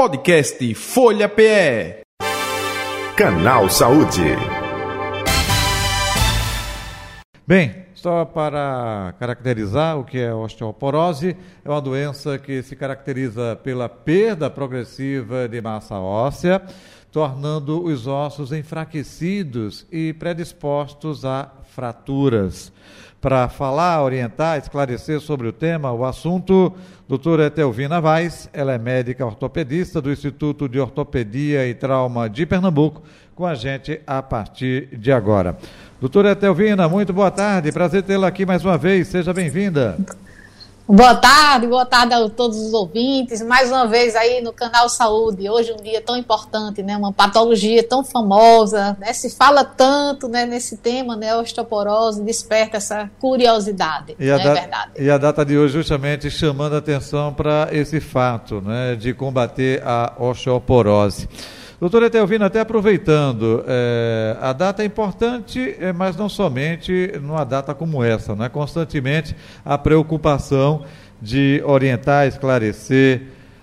Podcast 0.00 0.74
Folha 0.76 1.28
PE. 1.28 2.00
Canal 3.14 3.68
Saúde. 3.68 4.24
Bem, 7.46 7.84
só 7.92 8.24
para 8.24 9.14
caracterizar 9.18 9.98
o 9.98 10.04
que 10.04 10.18
é 10.18 10.32
osteoporose, 10.32 11.36
é 11.62 11.68
uma 11.68 11.82
doença 11.82 12.38
que 12.38 12.62
se 12.62 12.74
caracteriza 12.74 13.60
pela 13.62 13.90
perda 13.90 14.48
progressiva 14.48 15.46
de 15.46 15.60
massa 15.60 15.96
óssea, 15.96 16.62
tornando 17.12 17.84
os 17.84 18.06
ossos 18.06 18.52
enfraquecidos 18.52 19.86
e 19.92 20.14
predispostos 20.14 21.26
a 21.26 21.52
fraturas. 21.74 22.72
Para 23.20 23.50
falar, 23.50 24.02
orientar, 24.02 24.58
esclarecer 24.58 25.20
sobre 25.20 25.46
o 25.46 25.52
tema, 25.52 25.92
o 25.92 26.06
assunto, 26.06 26.72
doutora 27.06 27.46
Etelvina 27.46 28.00
Vaz, 28.00 28.48
ela 28.50 28.72
é 28.72 28.78
médica 28.78 29.26
ortopedista 29.26 30.00
do 30.00 30.10
Instituto 30.10 30.66
de 30.66 30.80
Ortopedia 30.80 31.68
e 31.68 31.74
Trauma 31.74 32.30
de 32.30 32.46
Pernambuco, 32.46 33.02
com 33.34 33.44
a 33.44 33.54
gente 33.54 34.00
a 34.06 34.22
partir 34.22 34.88
de 34.96 35.12
agora. 35.12 35.58
Doutora 36.00 36.30
Etelvina, 36.30 36.88
muito 36.88 37.12
boa 37.12 37.30
tarde, 37.30 37.70
prazer 37.70 38.02
tê-la 38.04 38.26
aqui 38.26 38.46
mais 38.46 38.64
uma 38.64 38.78
vez, 38.78 39.08
seja 39.08 39.34
bem-vinda. 39.34 39.98
Boa 40.92 41.14
tarde, 41.14 41.68
boa 41.68 41.86
tarde 41.86 42.12
a 42.14 42.28
todos 42.28 42.58
os 42.58 42.72
ouvintes. 42.72 43.40
Mais 43.42 43.70
uma 43.70 43.86
vez 43.86 44.16
aí 44.16 44.42
no 44.42 44.52
canal 44.52 44.88
Saúde. 44.88 45.48
Hoje 45.48 45.72
um 45.72 45.80
dia 45.80 46.00
tão 46.00 46.16
importante, 46.16 46.82
né? 46.82 46.96
Uma 46.96 47.12
patologia 47.12 47.80
tão 47.86 48.02
famosa, 48.02 48.96
né? 48.98 49.12
Se 49.12 49.30
fala 49.30 49.64
tanto, 49.64 50.26
né, 50.26 50.44
nesse 50.44 50.76
tema, 50.78 51.14
né, 51.14 51.36
osteoporose, 51.36 52.24
desperta 52.24 52.78
essa 52.78 53.08
curiosidade, 53.20 54.16
e 54.18 54.28
a, 54.28 54.36
né? 54.36 54.52
verdade. 54.52 54.90
e 54.98 55.08
a 55.08 55.16
data 55.16 55.44
de 55.44 55.56
hoje 55.56 55.74
justamente 55.74 56.28
chamando 56.28 56.74
a 56.74 56.78
atenção 56.78 57.32
para 57.32 57.68
esse 57.70 58.00
fato, 58.00 58.60
né, 58.60 58.96
de 58.96 59.14
combater 59.14 59.80
a 59.86 60.14
osteoporose. 60.18 61.28
Doutora 61.80 62.08
Etelvina, 62.08 62.44
até 62.44 62.60
aproveitando, 62.60 63.64
é, 63.66 64.36
a 64.38 64.52
data 64.52 64.82
é 64.82 64.84
importante, 64.84 65.76
é, 65.80 65.94
mas 65.94 66.14
não 66.14 66.28
somente 66.28 67.18
numa 67.22 67.42
data 67.42 67.74
como 67.74 68.04
essa, 68.04 68.36
não 68.36 68.44
é? 68.44 68.50
Constantemente 68.50 69.34
a 69.64 69.78
preocupação 69.78 70.84
de 71.22 71.62
orientar, 71.64 72.26
esclarecer. 72.26 73.22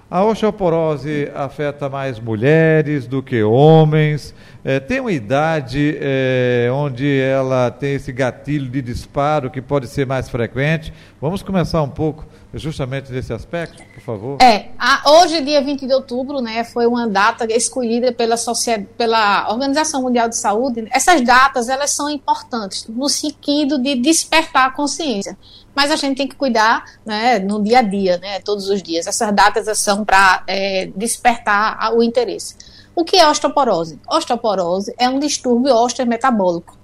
A 0.09 0.23
osteoporose 0.23 1.29
afeta 1.35 1.89
mais 1.89 2.19
mulheres 2.19 3.05
do 3.05 3.21
que 3.21 3.43
homens. 3.43 4.33
É, 4.65 4.79
tem 4.79 4.99
uma 4.99 5.11
idade 5.11 5.95
é, 6.01 6.69
onde 6.73 7.19
ela 7.19 7.69
tem 7.69 7.93
esse 7.93 8.11
gatilho 8.11 8.67
de 8.67 8.81
disparo 8.81 9.51
que 9.51 9.61
pode 9.61 9.85
ser 9.85 10.07
mais 10.07 10.27
frequente. 10.27 10.91
Vamos 11.21 11.43
começar 11.43 11.83
um 11.83 11.89
pouco 11.89 12.25
justamente 12.53 13.11
desse 13.11 13.33
aspecto, 13.33 13.83
por 13.93 14.01
favor? 14.01 14.37
É, 14.41 14.69
a, 14.79 15.11
hoje, 15.11 15.41
dia 15.41 15.61
20 15.61 15.85
de 15.85 15.93
outubro, 15.93 16.41
né, 16.41 16.63
foi 16.63 16.87
uma 16.87 17.07
data 17.07 17.45
escolhida 17.53 18.11
pela, 18.11 18.37
sociedade, 18.37 18.87
pela 18.97 19.49
Organização 19.49 20.01
Mundial 20.01 20.29
de 20.29 20.37
Saúde. 20.37 20.87
Essas 20.91 21.21
datas, 21.21 21.69
elas 21.69 21.91
são 21.91 22.09
importantes 22.09 22.87
no 22.87 23.09
sentido 23.09 23.77
de 23.77 23.95
despertar 23.95 24.67
a 24.67 24.71
consciência. 24.71 25.37
Mas 25.75 25.91
a 25.91 25.95
gente 25.95 26.17
tem 26.17 26.27
que 26.27 26.35
cuidar 26.35 26.85
né, 27.05 27.37
no 27.37 27.61
dia 27.61 27.79
a 27.79 27.81
dia, 27.83 28.17
né, 28.17 28.39
todos 28.39 28.69
os 28.69 28.81
dias. 28.81 29.05
Essas 29.05 29.31
datas 29.33 29.77
são 29.77 30.03
para 30.03 30.43
é, 30.47 30.89
despertar 30.95 31.93
o 31.93 32.01
interesse. 32.01 32.55
O 32.95 33.03
que 33.03 33.17
é 33.17 33.29
osteoporose? 33.29 33.99
Osteoporose 34.09 34.93
é 34.97 35.07
um 35.07 35.19
distúrbio 35.19 35.75
osteometabólico 35.75 36.77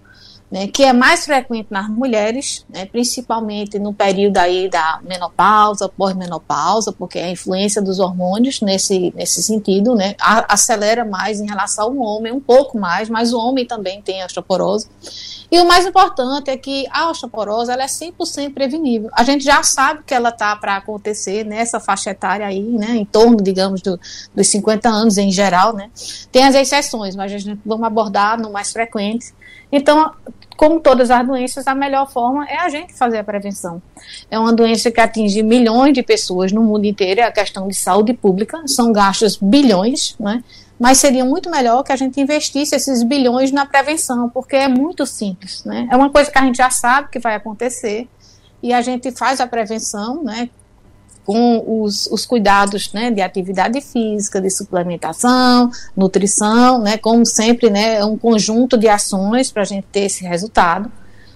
né, 0.54 0.68
que 0.68 0.84
é 0.84 0.94
mais 0.94 1.26
frequente 1.26 1.66
nas 1.72 1.90
mulheres, 1.90 2.64
né, 2.70 2.86
principalmente 2.86 3.80
no 3.80 3.92
período 3.92 4.38
aí 4.38 4.70
da 4.70 5.00
menopausa, 5.02 5.90
pós-menopausa, 5.90 6.92
porque 6.92 7.18
a 7.18 7.32
influência 7.32 7.82
dos 7.82 7.98
hormônios 7.98 8.62
nesse, 8.62 9.12
nesse 9.16 9.42
sentido, 9.42 9.95
né, 9.95 10.14
acelera 10.20 11.04
mais 11.04 11.42
em 11.42 11.48
relação 11.48 11.86
ao 11.86 11.98
homem, 11.98 12.32
um 12.32 12.40
pouco 12.40 12.78
mais, 12.78 13.10
mas 13.10 13.34
o 13.34 13.40
homem 13.40 13.66
também 13.66 14.00
tem 14.00 14.23
osteoporose. 14.23 14.88
E 15.54 15.59
o 15.59 15.68
mais 15.68 15.86
importante 15.86 16.50
é 16.50 16.58
que 16.58 16.88
a 16.90 17.12
osteoporose 17.12 17.72
ela 17.72 17.83
é 17.83 17.86
100% 17.86 18.55
prevenível. 18.55 19.11
A 19.14 19.23
gente 19.23 19.44
já 19.44 19.61
sabe 19.61 20.02
que 20.04 20.11
ela 20.11 20.30
está 20.30 20.55
para 20.55 20.77
acontecer 20.77 21.45
nessa 21.45 21.80
faixa 21.80 22.10
etária 22.10 22.48
aí, 22.48 22.60
né, 22.60 22.95
em 22.95 23.05
torno, 23.05 23.38
digamos, 23.38 23.80
do, 23.83 24.00
dos 24.33 24.48
50 24.48 24.89
anos 24.89 25.20
em 25.20 25.30
geral, 25.30 25.72
né. 25.76 25.92
Tem 26.32 26.44
as 26.44 26.55
exceções, 26.55 27.16
mas 27.16 27.32
a 27.32 27.38
gente 27.38 27.61
vamos 27.64 27.86
abordar 27.86 28.42
no 28.42 28.52
mais 28.52 28.72
frequente. 28.72 29.32
Então, 29.72 30.11
como 30.58 30.80
todas 30.80 31.11
as 31.11 31.23
doenças, 31.23 31.67
a 31.67 31.76
melhor 31.76 32.11
forma 32.11 32.50
é 32.50 32.58
a 32.58 32.70
gente 32.70 32.92
fazer 32.92 33.20
a 33.20 33.23
prevenção. 33.23 33.80
É 34.32 34.39
uma 34.39 34.54
doença 34.54 34.89
que 34.89 35.00
atinge 35.00 35.44
milhões 35.44 35.94
de 35.94 36.02
pessoas 36.02 36.52
no 36.52 36.64
mundo 36.64 36.86
inteiro, 36.86 37.22
é 37.22 37.26
a 37.26 37.32
questão 37.32 37.67
de 37.67 37.76
saúde 37.76 38.14
pública, 38.16 38.60
são 38.66 38.92
gastos 38.92 39.38
bilhões, 39.39 40.16
né? 40.20 40.44
Mas 40.83 40.98
seria 40.98 41.23
muito 41.23 41.49
melhor 41.49 41.82
que 41.82 41.94
a 41.94 41.95
gente 41.95 42.20
investisse 42.20 42.76
esses 42.76 43.04
bilhões 43.04 43.54
na 43.54 43.66
prevenção, 43.66 44.30
porque 44.30 44.58
é 44.58 44.67
muito 44.67 45.05
simples. 45.05 45.64
Né? 45.64 45.88
É 45.89 45.95
uma 45.95 46.10
coisa 46.10 46.30
que 46.30 46.38
a 46.38 46.42
gente 46.42 46.58
já 46.58 46.70
sabe 46.70 47.08
que 47.10 47.20
vai 47.20 47.36
acontecer, 47.36 48.05
e 48.61 48.73
a 48.73 48.82
gente 48.82 49.10
faz 49.14 49.39
a 49.39 49.48
prevenção, 49.48 50.21
né, 50.21 50.49
com 51.26 51.82
os, 51.82 52.05
os 52.08 52.26
cuidados 52.26 52.92
né, 52.92 53.10
de 53.11 53.21
atividade 53.21 53.80
física, 53.80 54.42
de 54.42 54.49
suplementação, 54.49 55.71
nutrição, 55.95 56.80
né, 56.80 56.98
como 56.98 57.26
sempre, 57.26 57.70
né, 57.70 58.00
é 58.00 58.05
um 58.05 58.17
conjunto 58.17 58.77
de 58.77 58.89
ações 58.89 59.54
para 59.54 59.61
a 59.61 59.65
gente 59.65 59.88
ter 59.89 60.02
esse 60.02 60.26
resultado. 60.26 60.92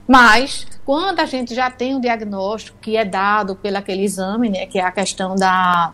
Mas, 0.05 0.67
quando 0.85 1.21
a 1.21 1.25
gente 1.25 1.55
já 1.55 1.71
tem 1.71 1.95
o 1.95 1.99
um 1.99 2.01
diagnóstico 2.01 2.77
que 2.81 2.97
é 2.97 3.05
dado 3.05 3.55
pelo 3.55 3.77
aquele 3.77 4.03
exame, 4.03 4.49
né, 4.49 4.65
que 4.65 4.77
é 4.77 4.83
a 4.83 4.91
questão 4.91 5.35
da, 5.35 5.93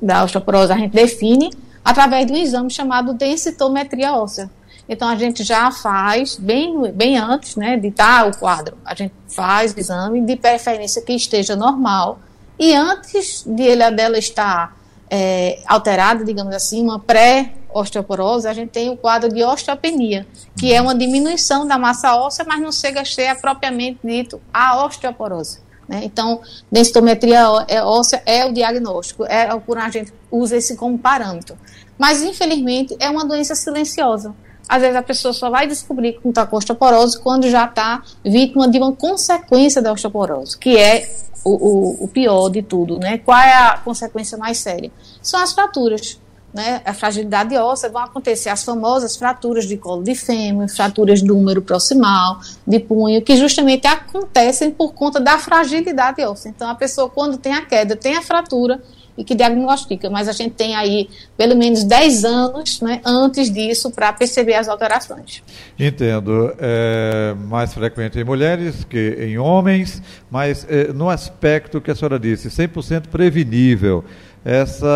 da 0.00 0.24
osteoporose, 0.24 0.72
a 0.72 0.78
gente 0.78 0.94
define 0.94 1.50
através 1.88 2.26
de 2.26 2.34
um 2.34 2.36
exame 2.36 2.70
chamado 2.70 3.14
densitometria 3.14 4.12
óssea. 4.12 4.50
Então 4.86 5.08
a 5.08 5.16
gente 5.16 5.42
já 5.42 5.70
faz 5.70 6.36
bem, 6.36 6.92
bem 6.92 7.16
antes 7.16 7.56
né, 7.56 7.78
de 7.78 7.88
estar 7.88 8.28
o 8.28 8.36
quadro. 8.36 8.76
A 8.84 8.94
gente 8.94 9.14
faz 9.26 9.72
o 9.72 9.80
exame 9.80 10.20
de 10.20 10.36
preferência 10.36 11.00
que 11.00 11.14
esteja 11.14 11.56
normal 11.56 12.18
e 12.58 12.74
antes 12.74 13.42
de 13.46 13.62
ele, 13.62 13.90
dela 13.90 14.18
estar 14.18 14.76
é, 15.10 15.62
alterada, 15.66 16.22
digamos 16.26 16.54
assim, 16.54 16.82
uma 16.82 16.98
pré-osteoporose, 16.98 18.46
a 18.46 18.52
gente 18.52 18.68
tem 18.68 18.90
o 18.90 18.96
quadro 18.96 19.32
de 19.32 19.42
osteopenia, 19.42 20.26
que 20.58 20.74
é 20.74 20.82
uma 20.82 20.94
diminuição 20.94 21.66
da 21.66 21.78
massa 21.78 22.16
óssea, 22.16 22.44
mas 22.46 22.60
não 22.60 22.70
chega 22.70 23.00
a 23.00 23.04
ser 23.04 23.34
propriamente 23.40 24.00
dito 24.04 24.42
a 24.52 24.84
osteoporose. 24.84 25.60
Né? 25.88 26.02
Então, 26.04 26.40
densitometria 26.70 27.40
é, 27.66 27.82
óssea 27.82 28.22
é 28.26 28.44
o 28.44 28.52
diagnóstico, 28.52 29.24
é 29.24 29.48
por 29.58 29.78
a 29.78 29.88
gente 29.88 30.12
usa 30.30 30.56
esse 30.56 30.76
como 30.76 30.98
parâmetro. 30.98 31.56
Mas, 31.96 32.22
infelizmente, 32.22 32.96
é 33.00 33.08
uma 33.08 33.24
doença 33.24 33.54
silenciosa. 33.54 34.34
Às 34.68 34.82
vezes 34.82 34.96
a 34.96 35.02
pessoa 35.02 35.32
só 35.32 35.48
vai 35.48 35.66
descobrir 35.66 36.20
que 36.20 36.28
está 36.28 36.46
com 36.46 36.56
osteoporose 36.56 37.18
quando 37.20 37.48
já 37.48 37.64
está 37.64 38.02
vítima 38.22 38.68
de 38.68 38.76
uma 38.76 38.92
consequência 38.92 39.80
da 39.80 39.90
osteoporose, 39.90 40.58
que 40.58 40.76
é 40.76 41.10
o, 41.42 41.50
o, 41.50 42.04
o, 42.04 42.08
pior 42.08 42.50
de 42.50 42.60
tudo, 42.62 42.98
né? 42.98 43.16
Qual 43.16 43.38
é 43.38 43.54
a 43.54 43.78
consequência 43.78 44.36
mais 44.36 44.58
séria? 44.58 44.90
São 45.22 45.40
as 45.40 45.54
fraturas, 45.54 46.20
né? 46.52 46.80
A 46.84 46.94
fragilidade 46.94 47.56
óssea 47.56 47.90
vão 47.90 48.02
acontecer 48.02 48.48
as 48.48 48.64
famosas 48.64 49.16
fraturas 49.16 49.66
de 49.66 49.76
colo 49.76 50.02
de 50.02 50.14
fêmur, 50.14 50.68
fraturas 50.68 51.20
do 51.22 51.36
úmero 51.36 51.62
proximal, 51.62 52.40
de 52.66 52.80
punho, 52.80 53.22
que 53.22 53.36
justamente 53.36 53.86
acontecem 53.86 54.70
por 54.70 54.94
conta 54.94 55.20
da 55.20 55.38
fragilidade 55.38 56.22
óssea. 56.22 56.48
Então 56.48 56.68
a 56.68 56.74
pessoa 56.74 57.08
quando 57.08 57.36
tem 57.36 57.54
a 57.54 57.64
queda, 57.64 57.94
tem 57.94 58.16
a 58.16 58.22
fratura, 58.22 58.80
e 59.18 59.24
que 59.24 59.34
diagnostica, 59.34 60.08
mas 60.08 60.28
a 60.28 60.32
gente 60.32 60.52
tem 60.52 60.76
aí 60.76 61.08
pelo 61.36 61.56
menos 61.56 61.82
10 61.82 62.24
anos 62.24 62.80
né, 62.80 63.00
antes 63.04 63.52
disso 63.52 63.90
para 63.90 64.12
perceber 64.12 64.54
as 64.54 64.68
alterações. 64.68 65.42
Entendo. 65.76 66.54
É 66.60 67.34
mais 67.34 67.74
frequente 67.74 68.16
em 68.16 68.24
mulheres 68.24 68.84
que 68.84 69.16
em 69.18 69.36
homens, 69.36 70.00
mas 70.30 70.64
é, 70.70 70.92
no 70.92 71.10
aspecto 71.10 71.80
que 71.80 71.90
a 71.90 71.96
senhora 71.96 72.18
disse, 72.18 72.48
100% 72.48 73.08
prevenível. 73.08 74.04
Essa 74.44 74.86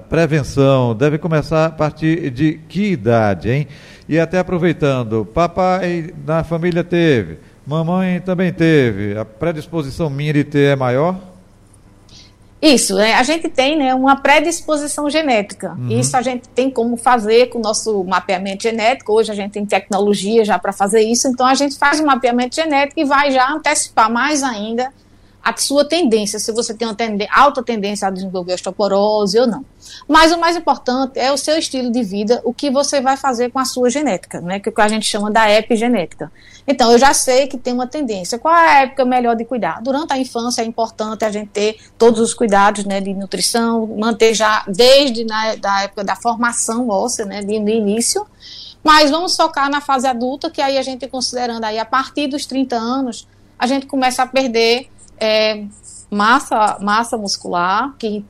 uh, 0.00 0.08
prevenção 0.08 0.94
deve 0.94 1.18
começar 1.18 1.66
a 1.66 1.70
partir 1.70 2.30
de 2.30 2.60
que 2.68 2.92
idade, 2.92 3.50
hein? 3.50 3.68
E 4.08 4.18
até 4.18 4.38
aproveitando, 4.38 5.24
papai 5.24 6.12
na 6.26 6.42
família 6.42 6.82
teve, 6.82 7.38
mamãe 7.66 8.20
também 8.20 8.52
teve, 8.52 9.16
a 9.16 9.24
predisposição 9.24 10.10
minha 10.10 10.32
de 10.32 10.44
ter 10.44 10.72
é 10.72 10.76
maior? 10.76 11.16
Isso, 12.60 12.94
né? 12.94 13.14
a 13.14 13.22
gente 13.24 13.48
tem 13.48 13.76
né, 13.76 13.92
uma 13.92 14.14
predisposição 14.14 15.10
genética. 15.10 15.74
Uhum. 15.76 15.98
Isso 15.98 16.16
a 16.16 16.22
gente 16.22 16.48
tem 16.48 16.70
como 16.70 16.96
fazer 16.96 17.46
com 17.46 17.58
o 17.58 17.60
nosso 17.60 18.04
mapeamento 18.04 18.62
genético. 18.62 19.12
Hoje 19.12 19.32
a 19.32 19.34
gente 19.34 19.50
tem 19.50 19.66
tecnologia 19.66 20.44
já 20.44 20.56
para 20.60 20.72
fazer 20.72 21.00
isso, 21.00 21.26
então 21.26 21.44
a 21.44 21.54
gente 21.54 21.76
faz 21.76 21.98
um 21.98 22.06
mapeamento 22.06 22.54
genético 22.54 23.00
e 23.00 23.04
vai 23.04 23.32
já 23.32 23.50
antecipar 23.50 24.08
mais 24.08 24.44
ainda 24.44 24.92
a 25.42 25.56
sua 25.56 25.84
tendência, 25.84 26.38
se 26.38 26.52
você 26.52 26.72
tem 26.72 26.86
uma 26.86 26.96
alta 27.30 27.62
tendência 27.62 28.06
a 28.06 28.10
desenvolver 28.10 28.54
osteoporose 28.54 29.38
ou 29.38 29.46
não. 29.46 29.64
Mas 30.06 30.30
o 30.32 30.38
mais 30.38 30.56
importante 30.56 31.18
é 31.18 31.32
o 31.32 31.36
seu 31.36 31.58
estilo 31.58 31.90
de 31.90 32.02
vida, 32.02 32.40
o 32.44 32.54
que 32.54 32.70
você 32.70 33.00
vai 33.00 33.16
fazer 33.16 33.50
com 33.50 33.58
a 33.58 33.64
sua 33.64 33.90
genética, 33.90 34.40
né, 34.40 34.60
que 34.60 34.68
é 34.68 34.72
que 34.72 34.80
a 34.80 34.88
gente 34.88 35.04
chama 35.04 35.30
da 35.30 35.50
epigenética. 35.50 36.30
Então, 36.66 36.92
eu 36.92 36.98
já 36.98 37.12
sei 37.12 37.48
que 37.48 37.58
tem 37.58 37.72
uma 37.72 37.88
tendência. 37.88 38.38
Qual 38.38 38.54
é 38.54 38.68
a 38.68 38.82
época 38.82 39.04
melhor 39.04 39.34
de 39.34 39.44
cuidar? 39.44 39.82
Durante 39.82 40.12
a 40.12 40.18
infância 40.18 40.62
é 40.62 40.64
importante 40.64 41.24
a 41.24 41.30
gente 41.30 41.48
ter 41.48 41.76
todos 41.98 42.20
os 42.20 42.32
cuidados 42.32 42.84
né, 42.84 43.00
de 43.00 43.12
nutrição, 43.12 43.86
manter 43.98 44.34
já 44.34 44.64
desde 44.68 45.24
na, 45.24 45.56
da 45.56 45.82
época 45.82 46.04
da 46.04 46.14
formação 46.14 46.88
óssea, 46.88 47.24
né, 47.24 47.40
de, 47.40 47.58
de 47.58 47.72
início, 47.72 48.24
mas 48.82 49.10
vamos 49.10 49.36
focar 49.36 49.68
na 49.70 49.80
fase 49.80 50.06
adulta, 50.06 50.50
que 50.50 50.60
aí 50.60 50.78
a 50.78 50.82
gente 50.82 51.06
considerando 51.08 51.64
aí 51.64 51.78
a 51.78 51.84
partir 51.84 52.28
dos 52.28 52.46
30 52.46 52.76
anos, 52.76 53.28
a 53.58 53.66
gente 53.66 53.86
começa 53.86 54.22
a 54.22 54.26
perder 54.26 54.88
é, 55.22 55.64
massa, 56.10 56.78
massa 56.80 57.16
muscular, 57.16 57.94
que 57.96 58.24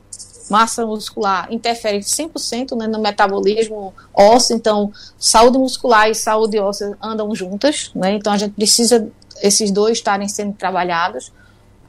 massa 0.47 0.85
muscular 0.85 1.51
interfere 1.51 1.99
100% 1.99 2.77
né, 2.77 2.85
no 2.85 3.01
metabolismo 3.01 3.91
ósseo, 4.13 4.55
então 4.55 4.91
saúde 5.17 5.57
muscular 5.57 6.07
e 6.07 6.13
saúde 6.13 6.59
óssea 6.59 6.95
andam 7.01 7.33
juntas, 7.33 7.89
né, 7.95 8.13
então 8.13 8.31
a 8.31 8.37
gente 8.37 8.53
precisa 8.53 9.11
esses 9.41 9.71
dois 9.71 9.97
estarem 9.97 10.27
sendo 10.27 10.53
trabalhados. 10.53 11.33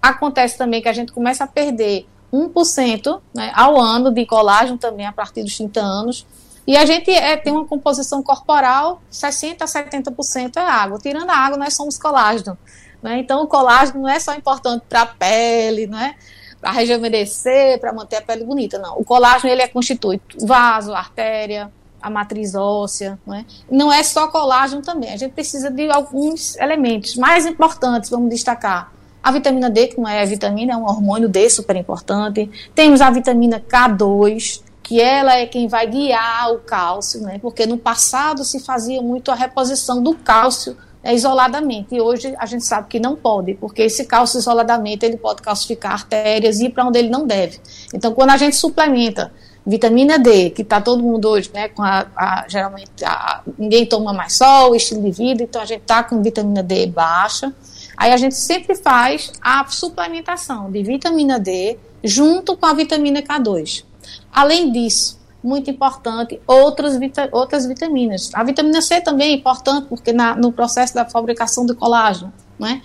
Acontece 0.00 0.56
também 0.56 0.80
que 0.80 0.88
a 0.88 0.92
gente 0.92 1.12
começa 1.12 1.44
a 1.44 1.46
perder 1.46 2.06
1% 2.32 3.20
né, 3.34 3.52
ao 3.54 3.78
ano 3.78 4.10
de 4.10 4.24
colágeno 4.24 4.78
também 4.78 5.06
a 5.06 5.12
partir 5.12 5.42
dos 5.42 5.54
30 5.54 5.80
anos, 5.80 6.26
e 6.66 6.78
a 6.78 6.86
gente 6.86 7.10
é, 7.10 7.36
tem 7.36 7.52
uma 7.52 7.66
composição 7.66 8.22
corporal, 8.22 9.02
60% 9.12 9.60
a 9.60 9.66
70% 9.66 10.56
é 10.56 10.60
água. 10.60 10.98
Tirando 10.98 11.28
a 11.28 11.36
água, 11.36 11.58
nós 11.58 11.74
somos 11.74 11.98
colágeno. 11.98 12.56
Né? 13.04 13.18
Então, 13.18 13.42
o 13.42 13.46
colágeno 13.46 14.00
não 14.00 14.08
é 14.08 14.18
só 14.18 14.34
importante 14.34 14.82
para 14.88 15.02
a 15.02 15.06
pele, 15.06 15.86
né? 15.86 16.14
para 16.58 16.72
rejuvenescer, 16.72 17.78
para 17.78 17.92
manter 17.92 18.16
a 18.16 18.22
pele 18.22 18.44
bonita. 18.44 18.78
Não. 18.78 18.96
O 18.96 19.04
colágeno 19.04 19.52
ele 19.52 19.60
é 19.60 19.68
constitui 19.68 20.18
vaso, 20.40 20.94
artéria, 20.94 21.70
a 22.00 22.08
matriz 22.08 22.54
óssea. 22.54 23.18
Não 23.26 23.34
é? 23.34 23.44
não 23.70 23.92
é 23.92 24.02
só 24.02 24.28
colágeno 24.28 24.80
também. 24.80 25.12
A 25.12 25.18
gente 25.18 25.32
precisa 25.32 25.70
de 25.70 25.90
alguns 25.90 26.56
elementos 26.56 27.16
mais 27.16 27.44
importantes, 27.44 28.08
vamos 28.08 28.30
destacar. 28.30 28.90
A 29.22 29.30
vitamina 29.30 29.68
D, 29.68 29.88
que 29.88 30.00
não 30.00 30.08
é 30.08 30.24
vitamina, 30.24 30.72
é 30.72 30.76
um 30.76 30.84
hormônio 30.84 31.28
D 31.28 31.50
super 31.50 31.76
importante. 31.76 32.50
Temos 32.74 33.02
a 33.02 33.10
vitamina 33.10 33.60
K2, 33.60 34.62
que 34.82 34.98
ela 34.98 35.34
é 35.34 35.44
quem 35.44 35.68
vai 35.68 35.86
guiar 35.86 36.52
o 36.52 36.60
cálcio, 36.60 37.20
né? 37.20 37.38
Porque 37.40 37.66
no 37.66 37.76
passado 37.76 38.44
se 38.44 38.60
fazia 38.60 39.02
muito 39.02 39.30
a 39.30 39.34
reposição 39.34 40.02
do 40.02 40.14
cálcio 40.14 40.76
né, 41.04 41.14
isoladamente 41.14 41.94
e 41.94 42.00
hoje 42.00 42.34
a 42.38 42.46
gente 42.46 42.64
sabe 42.64 42.88
que 42.88 42.98
não 42.98 43.14
pode, 43.14 43.54
porque 43.54 43.82
esse 43.82 44.06
cálcio 44.06 44.38
isoladamente 44.38 45.04
ele 45.04 45.18
pode 45.18 45.42
calcificar 45.42 45.92
artérias 45.92 46.60
e 46.60 46.66
ir 46.66 46.70
para 46.70 46.86
onde 46.86 46.98
ele 46.98 47.10
não 47.10 47.26
deve. 47.26 47.60
Então, 47.92 48.14
quando 48.14 48.30
a 48.30 48.36
gente 48.38 48.56
suplementa 48.56 49.30
vitamina 49.66 50.18
D, 50.18 50.50
que 50.50 50.62
está 50.62 50.80
todo 50.80 51.02
mundo 51.02 51.28
hoje, 51.28 51.50
né, 51.52 51.68
com 51.68 51.82
a, 51.82 52.06
a 52.16 52.46
geralmente 52.48 53.04
a, 53.04 53.42
ninguém 53.58 53.84
toma 53.84 54.12
mais 54.12 54.32
sol, 54.34 54.74
estilo 54.74 55.02
de 55.02 55.10
vida, 55.10 55.42
então 55.42 55.60
a 55.60 55.66
gente 55.66 55.82
está 55.82 56.02
com 56.02 56.22
vitamina 56.22 56.62
D 56.62 56.86
baixa. 56.86 57.52
Aí 57.96 58.12
a 58.12 58.16
gente 58.16 58.34
sempre 58.34 58.74
faz 58.74 59.32
a 59.40 59.64
suplementação 59.66 60.70
de 60.70 60.82
vitamina 60.82 61.38
D 61.38 61.78
junto 62.02 62.56
com 62.56 62.66
a 62.66 62.74
vitamina 62.74 63.22
K2. 63.22 63.84
Além 64.32 64.72
disso, 64.72 65.18
muito 65.44 65.70
importante, 65.70 66.40
outras, 66.46 66.96
vita 66.96 67.28
outras 67.30 67.66
vitaminas. 67.66 68.30
A 68.32 68.42
vitamina 68.42 68.80
C 68.80 69.00
também 69.00 69.32
é 69.32 69.34
importante, 69.34 69.86
porque 69.88 70.10
na, 70.10 70.34
no 70.34 70.50
processo 70.50 70.94
da 70.94 71.04
fabricação 71.04 71.66
do 71.66 71.76
colágeno, 71.76 72.32
né? 72.58 72.80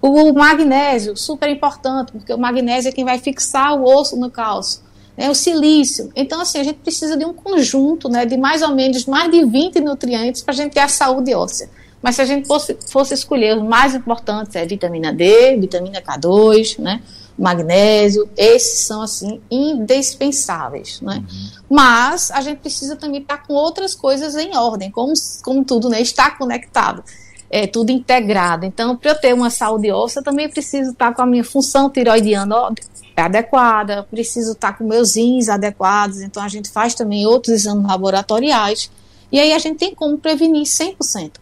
O 0.00 0.32
magnésio, 0.32 1.16
super 1.16 1.48
importante, 1.48 2.12
porque 2.12 2.32
o 2.32 2.38
magnésio 2.38 2.90
é 2.90 2.92
quem 2.92 3.04
vai 3.04 3.18
fixar 3.18 3.74
o 3.74 3.84
osso 3.84 4.16
no 4.16 4.30
cálcio. 4.30 4.82
Né? 5.16 5.30
O 5.30 5.34
silício. 5.34 6.12
Então, 6.14 6.42
assim, 6.42 6.58
a 6.58 6.62
gente 6.62 6.76
precisa 6.76 7.16
de 7.16 7.24
um 7.24 7.32
conjunto 7.32 8.08
né, 8.08 8.26
de 8.26 8.36
mais 8.36 8.60
ou 8.60 8.74
menos 8.74 9.06
mais 9.06 9.30
de 9.30 9.44
20 9.44 9.80
nutrientes 9.80 10.42
para 10.42 10.52
a 10.52 10.56
gente 10.56 10.74
ter 10.74 10.80
a 10.80 10.88
saúde 10.88 11.34
óssea. 11.34 11.70
Mas 12.02 12.16
se 12.16 12.22
a 12.22 12.26
gente 12.26 12.46
fosse, 12.46 12.76
fosse 12.90 13.14
escolher 13.14 13.56
os 13.56 13.62
mais 13.62 13.94
importantes, 13.94 14.54
é 14.56 14.66
vitamina 14.66 15.10
D, 15.10 15.56
vitamina 15.56 16.02
K2, 16.02 16.78
né? 16.78 17.00
Magnésio, 17.38 18.28
esses 18.36 18.80
são 18.80 19.02
assim 19.02 19.40
indispensáveis, 19.50 21.00
né? 21.00 21.16
Uhum. 21.16 21.48
Mas 21.68 22.30
a 22.30 22.40
gente 22.40 22.58
precisa 22.58 22.96
também 22.96 23.20
estar 23.20 23.38
com 23.38 23.54
outras 23.54 23.94
coisas 23.94 24.36
em 24.36 24.56
ordem, 24.56 24.90
como, 24.90 25.12
como 25.42 25.64
tudo, 25.64 25.88
né? 25.88 26.00
Está 26.00 26.30
conectado, 26.30 27.02
é 27.50 27.66
tudo 27.66 27.90
integrado. 27.90 28.64
Então, 28.64 28.96
para 28.96 29.10
eu 29.10 29.20
ter 29.20 29.34
uma 29.34 29.50
saúde 29.50 29.90
óssea, 29.90 30.20
eu 30.20 30.24
também 30.24 30.48
preciso 30.48 30.92
estar 30.92 31.12
com 31.14 31.22
a 31.22 31.26
minha 31.26 31.44
função 31.44 31.90
tiroidiana 31.90 32.72
adequada, 33.16 34.06
preciso 34.10 34.52
estar 34.52 34.76
com 34.78 34.84
meus 34.84 35.16
rins 35.16 35.48
adequados. 35.48 36.20
Então, 36.20 36.42
a 36.42 36.48
gente 36.48 36.70
faz 36.70 36.94
também 36.94 37.26
outros 37.26 37.54
exames 37.54 37.86
laboratoriais 37.86 38.90
e 39.34 39.40
aí 39.40 39.52
a 39.52 39.58
gente 39.58 39.78
tem 39.78 39.92
como 39.92 40.16
prevenir 40.16 40.62
100%. 40.62 41.32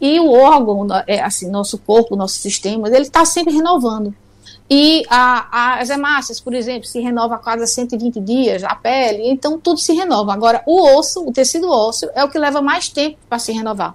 E 0.00 0.18
o 0.18 0.30
órgão, 0.32 0.86
é, 1.06 1.22
assim, 1.22 1.50
nosso 1.50 1.78
corpo, 1.78 2.16
nosso 2.16 2.38
sistema, 2.38 2.88
ele 2.88 3.02
está 3.02 3.24
sempre 3.24 3.52
renovando. 3.52 4.14
E 4.68 5.04
a, 5.10 5.78
as 5.78 5.90
hemácias, 5.90 6.40
por 6.40 6.54
exemplo, 6.54 6.88
se 6.88 6.98
renova 6.98 7.34
a 7.34 7.38
cada 7.38 7.66
120 7.66 8.18
dias, 8.20 8.64
a 8.64 8.74
pele, 8.74 9.28
então 9.28 9.58
tudo 9.58 9.78
se 9.78 9.92
renova. 9.92 10.32
Agora, 10.32 10.62
o 10.66 10.98
osso, 10.98 11.26
o 11.26 11.32
tecido 11.32 11.70
ósseo, 11.70 12.10
é 12.14 12.24
o 12.24 12.28
que 12.30 12.38
leva 12.38 12.62
mais 12.62 12.88
tempo 12.88 13.18
para 13.28 13.38
se 13.38 13.52
renovar. 13.52 13.94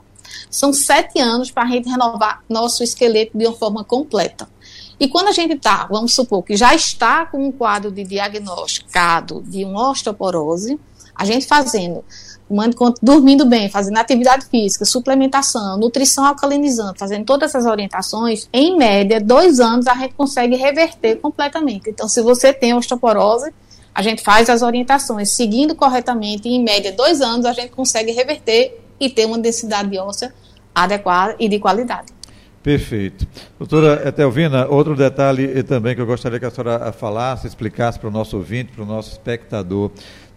São 0.50 0.72
sete 0.72 1.20
anos 1.20 1.50
para 1.50 1.64
a 1.64 1.68
gente 1.68 1.90
renovar 1.90 2.44
nosso 2.48 2.84
esqueleto 2.84 3.38
de 3.38 3.48
uma 3.48 3.56
forma 3.56 3.84
completa. 3.84 4.48
E 5.00 5.08
quando 5.08 5.30
a 5.30 5.32
gente 5.32 5.56
está, 5.56 5.88
vamos 5.88 6.14
supor 6.14 6.44
que 6.44 6.56
já 6.56 6.76
está 6.76 7.26
com 7.26 7.48
um 7.48 7.52
quadro 7.52 7.92
de 7.92 8.04
diagnosticado 8.04 9.42
de 9.42 9.64
uma 9.64 9.90
osteoporose, 9.90 10.80
a 11.16 11.26
gente 11.26 11.48
fazendo 11.48 12.04
dormindo 13.02 13.46
bem, 13.46 13.70
fazendo 13.70 13.98
atividade 13.98 14.46
física, 14.46 14.86
suplementação, 14.86 15.78
nutrição 15.78 16.26
alcalinizante, 16.26 16.98
fazendo 16.98 17.26
todas 17.26 17.50
essas 17.50 17.66
orientações, 17.66 18.50
em 18.52 18.76
média, 18.78 19.22
dois 19.22 19.60
anos 19.60 19.88
a 19.88 19.94
gente 19.94 20.14
consegue 20.16 20.56
reverter 20.56 21.18
completamente. 21.18 21.90
Então, 21.90 22.08
se 22.08 22.22
você 22.22 22.52
tem 22.52 22.74
osteoporose, 22.74 23.52
a 23.94 24.02
gente 24.02 24.24
faz 24.24 24.50
as 24.50 24.62
orientações 24.62 25.30
seguindo 25.32 25.76
corretamente, 25.76 26.48
em 26.48 26.64
média, 26.64 26.92
dois 26.92 27.22
anos 27.22 27.46
a 27.46 27.54
gente 27.54 27.72
consegue 27.72 28.12
reverter 28.12 28.80
e 29.00 29.10
ter 29.10 29.26
uma 29.26 29.38
densidade 29.38 29.98
óssea 29.98 30.34
adequada 30.74 31.36
e 31.40 31.48
de 31.48 31.60
qualidade. 31.60 32.20
Perfeito. 32.62 33.26
Doutora 33.58 34.08
Etelvina, 34.08 34.68
outro 34.68 34.96
detalhe 34.96 35.64
também 35.64 35.96
que 35.96 36.02
eu 36.02 36.06
gostaria 36.06 36.40
que 36.40 36.46
a 36.46 36.52
senhora 36.52 36.92
falasse, 36.92 37.48
explicasse 37.48 37.98
para 37.98 38.10
o 38.10 38.12
nosso 38.12 38.36
ouvinte, 38.36 38.72
para 38.74 38.84
o 38.84 38.86
nosso 38.86 39.12
espectador. 39.12 39.92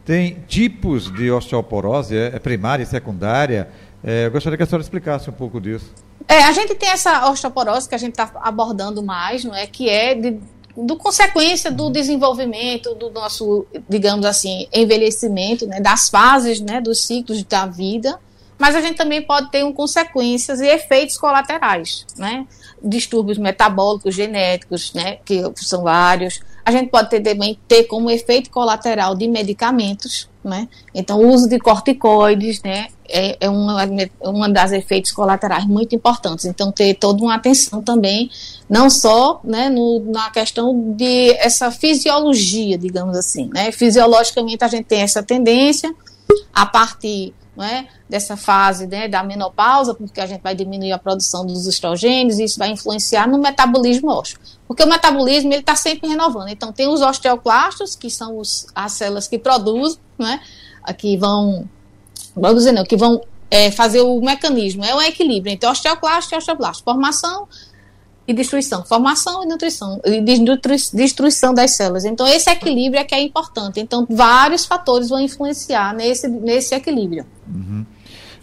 Tem 0.04 0.42
tipos 0.48 1.12
de 1.12 1.30
osteoporose, 1.30 2.16
é, 2.16 2.32
é 2.34 2.38
primária 2.38 2.84
secundária. 2.84 3.68
É, 4.02 4.26
eu 4.26 4.30
gostaria 4.32 4.56
que 4.56 4.62
a 4.62 4.66
senhora 4.66 4.82
explicasse 4.82 5.30
um 5.30 5.32
pouco 5.32 5.60
disso. 5.60 5.92
É, 6.26 6.42
a 6.44 6.52
gente 6.52 6.74
tem 6.74 6.88
essa 6.88 7.30
osteoporose 7.30 7.88
que 7.88 7.94
a 7.94 7.98
gente 7.98 8.12
está 8.12 8.30
abordando 8.42 9.02
mais, 9.02 9.44
não 9.44 9.54
é? 9.54 9.66
Que 9.66 9.88
é 9.88 10.14
de, 10.14 10.40
do 10.76 10.96
consequência 10.96 11.70
do 11.70 11.88
desenvolvimento 11.90 12.94
do 12.94 13.10
nosso, 13.10 13.66
digamos 13.88 14.26
assim, 14.26 14.66
envelhecimento, 14.72 15.66
né? 15.66 15.80
Das 15.80 16.08
fases, 16.08 16.60
né? 16.60 16.80
Dos 16.80 17.04
ciclos 17.04 17.42
da 17.44 17.66
vida. 17.66 18.18
Mas 18.58 18.74
a 18.74 18.80
gente 18.80 18.96
também 18.96 19.22
pode 19.22 19.50
ter 19.50 19.64
um, 19.64 19.72
consequências 19.72 20.60
e 20.60 20.66
efeitos 20.66 21.16
colaterais, 21.16 22.06
né? 22.16 22.46
Distúrbios 22.82 23.38
metabólicos, 23.38 24.14
genéticos, 24.14 24.92
né? 24.94 25.18
Que 25.24 25.42
são 25.56 25.82
vários 25.84 26.40
a 26.64 26.70
gente 26.70 26.90
pode 26.90 27.10
ter, 27.10 27.20
também 27.20 27.58
ter 27.66 27.84
como 27.84 28.10
efeito 28.10 28.50
colateral 28.50 29.14
de 29.14 29.26
medicamentos, 29.26 30.28
né? 30.44 30.68
Então, 30.94 31.20
o 31.20 31.28
uso 31.28 31.48
de 31.48 31.58
corticoides, 31.58 32.62
né? 32.62 32.88
É, 33.08 33.36
é 33.40 33.50
uma, 33.50 34.48
das 34.48 34.72
efeitos 34.72 35.12
colaterais 35.12 35.66
muito 35.66 35.94
importantes. 35.94 36.44
Então, 36.44 36.72
ter 36.72 36.94
toda 36.94 37.22
uma 37.22 37.34
atenção 37.34 37.82
também, 37.82 38.30
não 38.68 38.88
só 38.88 39.40
né, 39.44 39.68
no, 39.68 40.00
na 40.10 40.30
questão 40.30 40.94
de 40.96 41.30
essa 41.32 41.70
fisiologia, 41.70 42.78
digamos 42.78 43.16
assim, 43.16 43.50
né? 43.52 43.70
Fisiologicamente, 43.72 44.64
a 44.64 44.68
gente 44.68 44.84
tem 44.84 45.02
essa 45.02 45.22
tendência 45.22 45.94
a 46.54 46.64
partir 46.64 47.34
é, 47.60 47.86
dessa 48.08 48.36
fase 48.36 48.86
né, 48.86 49.08
da 49.08 49.22
menopausa, 49.22 49.94
porque 49.94 50.20
a 50.20 50.26
gente 50.26 50.40
vai 50.40 50.54
diminuir 50.54 50.92
a 50.92 50.98
produção 50.98 51.44
dos 51.44 51.66
estrogênios 51.66 52.38
e 52.38 52.44
isso 52.44 52.58
vai 52.58 52.70
influenciar 52.70 53.28
no 53.28 53.38
metabolismo 53.38 54.10
ósseo. 54.10 54.38
Porque 54.66 54.82
o 54.82 54.86
metabolismo 54.86 55.52
ele 55.52 55.60
está 55.60 55.76
sempre 55.76 56.08
renovando. 56.08 56.48
Então 56.48 56.72
tem 56.72 56.88
os 56.88 57.02
osteoclastos, 57.02 57.94
que 57.94 58.08
são 58.08 58.38
os, 58.38 58.66
as 58.74 58.92
células 58.92 59.28
que 59.28 59.38
produzem, 59.38 59.98
né, 60.18 60.40
que 60.96 61.16
vão, 61.16 61.68
vamos 62.34 62.58
dizer 62.58 62.72
não, 62.72 62.84
que 62.84 62.96
vão 62.96 63.20
é, 63.50 63.70
fazer 63.70 64.00
o 64.00 64.20
mecanismo, 64.20 64.84
é 64.84 64.94
o 64.94 65.02
equilíbrio 65.02 65.52
entre 65.52 65.68
osteoclasto 65.68 66.34
e 66.34 66.38
osteoblasto, 66.38 66.82
formação 66.84 67.46
e 68.26 68.32
destruição, 68.32 68.84
formação 68.84 69.42
e 69.42 69.46
nutrição, 69.46 70.00
e 70.04 70.20
destruição 70.94 71.52
das 71.52 71.72
células. 71.72 72.04
Então, 72.04 72.26
esse 72.26 72.48
equilíbrio 72.48 73.00
é 73.00 73.04
que 73.04 73.14
é 73.14 73.20
importante. 73.20 73.80
Então, 73.80 74.06
vários 74.08 74.64
fatores 74.64 75.08
vão 75.08 75.20
influenciar 75.20 75.94
nesse, 75.94 76.28
nesse 76.28 76.74
equilíbrio. 76.74 77.26
Uhum. 77.48 77.84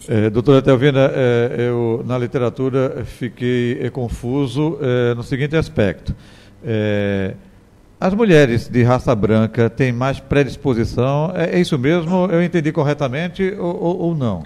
É, 0.08 0.30
doutora 0.30 0.60
Telvina, 0.62 1.10
é, 1.14 1.56
eu 1.58 2.02
na 2.06 2.18
literatura 2.18 3.04
fiquei 3.04 3.78
é, 3.80 3.90
confuso 3.90 4.78
é, 4.80 5.14
no 5.14 5.22
seguinte 5.22 5.56
aspecto. 5.56 6.14
É, 6.64 7.34
as 7.98 8.14
mulheres 8.14 8.66
de 8.68 8.82
raça 8.82 9.14
branca 9.14 9.68
têm 9.68 9.92
mais 9.92 10.18
predisposição, 10.18 11.32
é, 11.34 11.56
é 11.56 11.60
isso 11.60 11.78
mesmo? 11.78 12.26
Eu 12.26 12.42
entendi 12.42 12.72
corretamente 12.72 13.54
ou, 13.58 13.82
ou, 13.82 13.98
ou 13.98 14.14
não? 14.14 14.42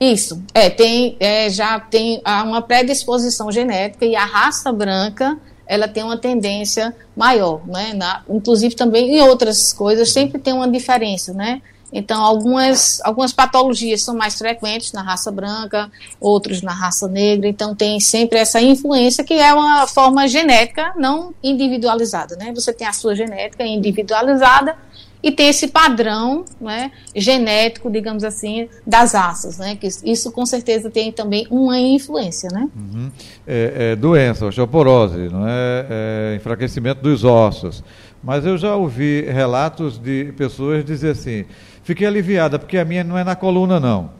Isso, 0.00 0.42
é, 0.54 0.70
tem, 0.70 1.14
é, 1.20 1.50
já 1.50 1.78
tem 1.78 2.22
uma 2.46 2.62
predisposição 2.62 3.52
genética 3.52 4.06
e 4.06 4.16
a 4.16 4.24
raça 4.24 4.72
branca 4.72 5.38
ela 5.66 5.86
tem 5.86 6.02
uma 6.02 6.16
tendência 6.16 6.96
maior, 7.14 7.60
né? 7.68 7.92
Na, 7.94 8.24
inclusive 8.28 8.74
também 8.74 9.18
em 9.18 9.20
outras 9.20 9.72
coisas 9.72 10.10
sempre 10.10 10.40
tem 10.40 10.54
uma 10.54 10.68
diferença, 10.68 11.34
né? 11.34 11.60
Então, 11.92 12.22
algumas, 12.22 13.00
algumas 13.02 13.32
patologias 13.32 14.02
são 14.02 14.16
mais 14.16 14.38
frequentes 14.38 14.92
na 14.92 15.02
raça 15.02 15.30
branca, 15.30 15.90
outros 16.20 16.62
na 16.62 16.72
raça 16.72 17.06
negra. 17.08 17.48
Então, 17.48 17.74
tem 17.74 17.98
sempre 18.00 18.38
essa 18.38 18.60
influência 18.60 19.24
que 19.24 19.34
é 19.34 19.52
uma 19.52 19.86
forma 19.86 20.26
genética 20.28 20.92
não 20.96 21.34
individualizada, 21.42 22.36
né? 22.36 22.52
Você 22.54 22.72
tem 22.72 22.86
a 22.86 22.92
sua 22.92 23.14
genética 23.14 23.64
individualizada 23.64 24.76
e 25.22 25.30
tem 25.30 25.48
esse 25.48 25.68
padrão 25.68 26.44
né, 26.60 26.90
genético, 27.14 27.90
digamos 27.90 28.24
assim, 28.24 28.68
das 28.86 29.12
raças, 29.12 29.58
né? 29.58 29.76
Que 29.76 29.88
isso 30.04 30.32
com 30.32 30.46
certeza 30.46 30.90
tem 30.90 31.12
também 31.12 31.46
uma 31.50 31.78
influência, 31.78 32.48
né? 32.50 32.68
Uhum. 32.74 33.10
É, 33.46 33.92
é, 33.92 33.96
doença, 33.96 34.46
osteoporose, 34.46 35.28
não 35.28 35.46
é? 35.46 35.86
é? 35.90 36.34
enfraquecimento 36.36 37.02
dos 37.02 37.24
ossos. 37.24 37.84
Mas 38.22 38.44
eu 38.44 38.56
já 38.56 38.74
ouvi 38.74 39.22
relatos 39.22 39.98
de 39.98 40.32
pessoas 40.36 40.84
dizer 40.84 41.10
assim: 41.10 41.44
fiquei 41.82 42.06
aliviada 42.06 42.58
porque 42.58 42.78
a 42.78 42.84
minha 42.84 43.04
não 43.04 43.16
é 43.16 43.24
na 43.24 43.36
coluna 43.36 43.78
não. 43.78 44.10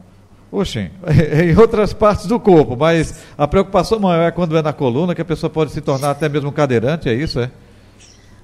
Oxê, 0.51 0.91
é 1.07 1.45
em 1.45 1.57
outras 1.57 1.93
partes 1.93 2.25
do 2.25 2.39
corpo, 2.39 2.75
mas 2.75 3.23
a 3.37 3.47
preocupação 3.47 3.99
maior 3.99 4.27
é 4.27 4.31
quando 4.31 4.57
é 4.57 4.61
na 4.61 4.73
coluna, 4.73 5.15
que 5.15 5.21
a 5.21 5.25
pessoa 5.25 5.49
pode 5.49 5.71
se 5.71 5.79
tornar 5.79 6.11
até 6.11 6.27
mesmo 6.27 6.51
cadeirante, 6.51 7.07
é 7.07 7.13
isso, 7.13 7.39
é? 7.39 7.49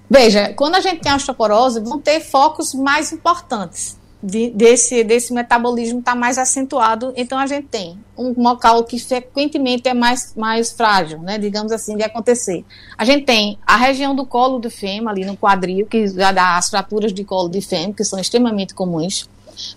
Veja, 0.09 0.53
quando 0.53 0.75
a 0.75 0.79
gente 0.79 1.01
tem 1.01 1.13
osteoporose, 1.13 1.81
vão 1.81 1.99
ter 1.99 2.21
focos 2.21 2.73
mais 2.73 3.11
importantes 3.11 3.97
de, 4.23 4.49
desse, 4.49 5.03
desse 5.03 5.33
metabolismo 5.33 5.99
estar 5.99 6.13
tá 6.13 6.17
mais 6.17 6.37
acentuado. 6.37 7.13
Então, 7.15 7.37
a 7.37 7.45
gente 7.45 7.67
tem 7.67 7.99
um 8.17 8.33
local 8.41 8.83
que 8.83 8.99
frequentemente 8.99 9.87
é 9.87 9.93
mais, 9.93 10.33
mais 10.35 10.71
frágil, 10.71 11.19
né, 11.19 11.37
digamos 11.37 11.71
assim, 11.71 11.95
de 11.95 12.03
acontecer. 12.03 12.65
A 12.97 13.05
gente 13.05 13.25
tem 13.25 13.59
a 13.65 13.75
região 13.75 14.15
do 14.15 14.25
colo 14.25 14.59
do 14.59 14.69
fêmur, 14.69 15.09
ali 15.09 15.25
no 15.25 15.37
quadril, 15.37 15.85
que 15.85 16.07
já 16.07 16.31
dá 16.31 16.57
as 16.57 16.69
fraturas 16.69 17.13
de 17.13 17.23
colo 17.23 17.49
de 17.49 17.61
fêmur, 17.61 17.95
que 17.95 18.03
são 18.03 18.19
extremamente 18.19 18.73
comuns. 18.73 19.29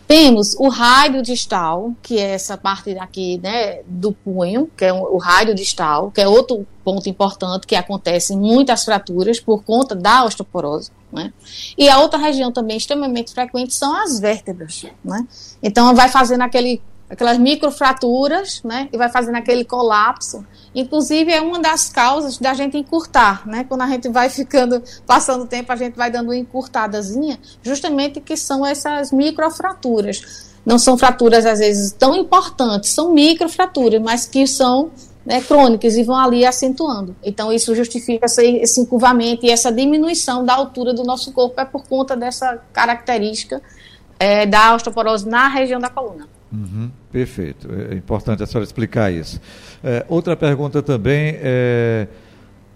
Temos 0.06 0.54
o 0.54 0.68
raio 0.68 1.22
distal, 1.22 1.92
que 2.02 2.18
é 2.18 2.32
essa 2.32 2.56
parte 2.56 2.96
aqui 2.98 3.38
né, 3.38 3.80
do 3.86 4.12
punho, 4.12 4.70
que 4.76 4.84
é 4.84 4.92
o 4.92 5.16
raio 5.16 5.54
distal, 5.54 6.10
que 6.10 6.20
é 6.20 6.28
outro 6.28 6.66
ponto 6.84 7.08
importante 7.08 7.66
que 7.66 7.76
acontece 7.76 8.34
em 8.34 8.38
muitas 8.38 8.84
fraturas 8.84 9.40
por 9.40 9.62
conta 9.62 9.94
da 9.94 10.24
osteoporose. 10.24 10.90
Né? 11.12 11.32
E 11.76 11.88
a 11.88 11.98
outra 11.98 12.18
região 12.18 12.52
também 12.52 12.76
extremamente 12.76 13.32
frequente 13.32 13.74
são 13.74 13.94
as 13.94 14.20
vértebras. 14.20 14.84
Né? 15.04 15.26
Então, 15.62 15.94
vai 15.94 16.08
fazendo 16.08 16.42
aquele 16.42 16.80
aquelas 17.10 17.38
microfraturas, 17.38 18.62
né, 18.62 18.88
e 18.92 18.96
vai 18.96 19.08
fazendo 19.10 19.34
aquele 19.34 19.64
colapso. 19.64 20.46
Inclusive, 20.72 21.32
é 21.32 21.40
uma 21.40 21.58
das 21.58 21.88
causas 21.88 22.38
da 22.38 22.54
gente 22.54 22.76
encurtar, 22.78 23.46
né, 23.46 23.64
quando 23.68 23.82
a 23.82 23.86
gente 23.88 24.08
vai 24.08 24.30
ficando, 24.30 24.80
passando 25.04 25.42
o 25.42 25.46
tempo, 25.46 25.72
a 25.72 25.76
gente 25.76 25.96
vai 25.96 26.08
dando 26.08 26.28
uma 26.28 26.36
encurtadazinha, 26.36 27.38
justamente 27.62 28.20
que 28.20 28.36
são 28.36 28.64
essas 28.64 29.10
microfraturas. 29.10 30.48
Não 30.64 30.78
são 30.78 30.96
fraturas, 30.96 31.44
às 31.44 31.58
vezes, 31.58 31.90
tão 31.92 32.14
importantes, 32.14 32.90
são 32.90 33.12
microfraturas, 33.12 34.00
mas 34.00 34.26
que 34.26 34.46
são 34.46 34.92
né, 35.26 35.40
crônicas 35.40 35.96
e 35.96 36.04
vão 36.04 36.16
ali 36.16 36.46
acentuando. 36.46 37.16
Então, 37.24 37.52
isso 37.52 37.74
justifica 37.74 38.26
esse, 38.26 38.56
esse 38.58 38.80
encurvamento 38.80 39.44
e 39.44 39.50
essa 39.50 39.72
diminuição 39.72 40.44
da 40.44 40.54
altura 40.54 40.94
do 40.94 41.02
nosso 41.02 41.32
corpo, 41.32 41.60
é 41.60 41.64
por 41.64 41.82
conta 41.88 42.16
dessa 42.16 42.62
característica 42.72 43.60
é, 44.18 44.46
da 44.46 44.74
osteoporose 44.74 45.28
na 45.28 45.48
região 45.48 45.80
da 45.80 45.88
coluna. 45.88 46.28
Uhum, 46.52 46.90
perfeito. 47.12 47.68
É 47.90 47.94
importante 47.94 48.42
a 48.42 48.46
senhora 48.46 48.64
explicar 48.64 49.12
isso. 49.12 49.40
É, 49.82 50.04
outra 50.08 50.36
pergunta 50.36 50.82
também 50.82 51.36
é. 51.40 52.08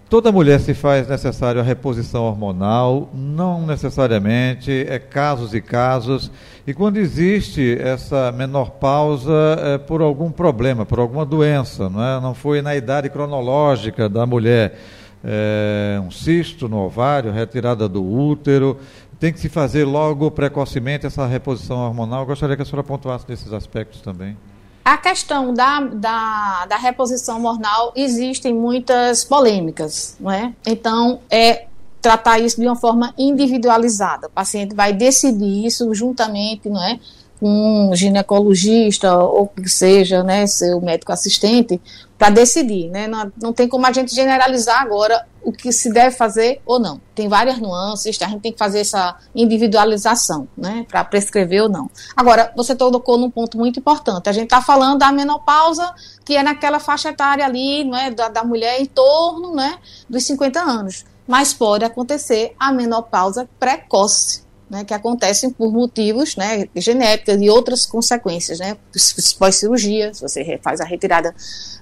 Toda 0.07 0.31
mulher 0.31 0.59
se 0.59 0.75
faz 0.75 1.07
necessário 1.07 1.59
a 1.59 1.63
reposição 1.63 2.25
hormonal? 2.25 3.09
Não 3.11 3.65
necessariamente, 3.65 4.71
é 4.87 4.99
casos 4.99 5.55
e 5.55 5.59
casos. 5.59 6.31
E 6.65 6.75
quando 6.75 6.97
existe 6.97 7.75
essa 7.81 8.31
menopausa 8.31 9.33
é 9.57 9.77
por 9.79 10.01
algum 10.01 10.29
problema, 10.29 10.85
por 10.85 10.99
alguma 10.99 11.25
doença, 11.25 11.89
não, 11.89 12.03
é? 12.03 12.21
não 12.21 12.35
foi 12.35 12.61
na 12.61 12.75
idade 12.75 13.09
cronológica 13.09 14.07
da 14.07 14.27
mulher, 14.27 14.77
é, 15.23 15.99
um 16.05 16.11
cisto 16.11 16.69
no 16.69 16.77
ovário, 16.77 17.31
retirada 17.31 17.89
do 17.89 18.05
útero, 18.05 18.77
tem 19.19 19.31
que 19.31 19.39
se 19.39 19.49
fazer 19.49 19.85
logo 19.85 20.29
precocemente 20.31 21.05
essa 21.05 21.25
reposição 21.25 21.77
hormonal. 21.77 22.21
Eu 22.21 22.25
gostaria 22.25 22.55
que 22.55 22.61
a 22.61 22.65
senhora 22.65 22.83
pontuasse 22.83 23.25
nesses 23.27 23.51
aspectos 23.53 24.01
também. 24.01 24.37
A 24.83 24.97
questão 24.97 25.53
da, 25.53 25.79
da, 25.79 26.65
da 26.67 26.77
reposição 26.77 27.37
hormonal 27.37 27.91
existem 27.95 28.53
muitas 28.53 29.23
polêmicas, 29.23 30.15
não 30.19 30.31
é? 30.31 30.53
Então, 30.65 31.19
é 31.29 31.65
tratar 32.01 32.37
isso 32.37 32.61
de 32.61 32.67
uma 32.67 32.75
forma 32.75 33.11
individualizada. 33.17 34.27
O 34.27 34.29
paciente 34.29 34.75
vai 34.75 34.93
decidir 34.93 35.65
isso 35.65 35.91
juntamente, 35.95 36.69
não 36.69 36.83
é? 36.83 36.99
Com 37.45 37.91
um 37.91 37.95
ginecologista 37.95 39.15
ou 39.19 39.47
que 39.47 39.69
seja, 39.69 40.23
né, 40.23 40.47
seu 40.47 40.81
médico 40.81 41.11
assistente, 41.11 41.79
para 42.17 42.31
decidir, 42.31 42.89
né? 42.89 43.05
Não, 43.05 43.31
não 43.39 43.53
tem 43.53 43.67
como 43.67 43.85
a 43.85 43.91
gente 43.91 44.15
generalizar 44.15 44.81
agora 44.81 45.27
o 45.43 45.51
que 45.51 45.71
se 45.71 45.93
deve 45.93 46.15
fazer 46.15 46.59
ou 46.65 46.79
não. 46.79 46.99
Tem 47.13 47.27
várias 47.27 47.59
nuances, 47.59 48.19
a 48.19 48.25
gente 48.25 48.41
tem 48.41 48.51
que 48.51 48.57
fazer 48.57 48.79
essa 48.79 49.15
individualização, 49.35 50.47
né, 50.57 50.87
para 50.89 51.03
prescrever 51.03 51.61
ou 51.61 51.69
não. 51.69 51.87
Agora, 52.17 52.51
você 52.55 52.75
tocou 52.75 53.15
num 53.15 53.29
ponto 53.29 53.59
muito 53.59 53.79
importante. 53.79 54.27
A 54.27 54.33
gente 54.33 54.45
está 54.45 54.59
falando 54.59 54.97
da 54.97 55.11
menopausa, 55.11 55.93
que 56.25 56.35
é 56.35 56.41
naquela 56.41 56.79
faixa 56.79 57.09
etária 57.09 57.45
ali, 57.45 57.83
não 57.83 57.95
é, 57.95 58.09
da, 58.09 58.27
da 58.27 58.43
mulher 58.43 58.81
em 58.81 58.87
torno, 58.87 59.53
né, 59.53 59.77
dos 60.09 60.23
50 60.23 60.59
anos. 60.59 61.05
Mas 61.27 61.53
pode 61.53 61.85
acontecer 61.85 62.55
a 62.59 62.71
menopausa 62.71 63.47
precoce, 63.59 64.44
né, 64.75 64.83
que 64.83 64.93
acontecem 64.93 65.49
por 65.49 65.71
motivos 65.71 66.35
né, 66.35 66.67
genéticos 66.75 67.41
e 67.41 67.49
outras 67.49 67.85
consequências, 67.85 68.59
né, 68.59 68.75
pós-cirurgia, 69.39 70.13
se 70.13 70.21
você 70.21 70.59
faz 70.61 70.81
a 70.81 70.85
retirada 70.85 71.33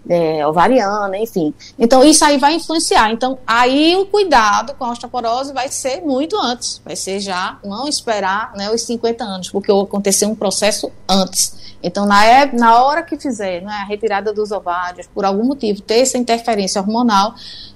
é, 0.07 0.45
ovariana, 0.45 1.17
enfim. 1.17 1.53
Então, 1.79 2.03
isso 2.03 2.23
aí 2.23 2.37
vai 2.37 2.53
influenciar. 2.53 3.11
Então, 3.11 3.39
aí 3.47 3.95
o 3.95 4.05
cuidado 4.05 4.75
com 4.75 4.85
a 4.85 4.91
osteoporose 4.91 5.53
vai 5.53 5.69
ser 5.69 6.01
muito 6.01 6.37
antes, 6.37 6.79
vai 6.85 6.95
ser 6.95 7.19
já 7.19 7.57
não 7.63 7.87
esperar 7.87 8.53
né, 8.55 8.69
os 8.69 8.83
50 8.83 9.23
anos, 9.23 9.49
porque 9.49 9.71
aconteceu 9.71 10.29
um 10.29 10.35
processo 10.35 10.91
antes. 11.09 11.63
Então, 11.81 12.05
na, 12.05 12.23
época, 12.23 12.57
na 12.57 12.83
hora 12.83 13.03
que 13.03 13.17
fizer 13.17 13.61
né, 13.61 13.73
a 13.73 13.85
retirada 13.85 14.31
dos 14.31 14.51
ovários, 14.51 15.07
por 15.07 15.25
algum 15.25 15.43
motivo, 15.43 15.81
ter 15.81 15.99
essa 15.99 16.17
interferência 16.17 16.79
hormonal, 16.79 17.33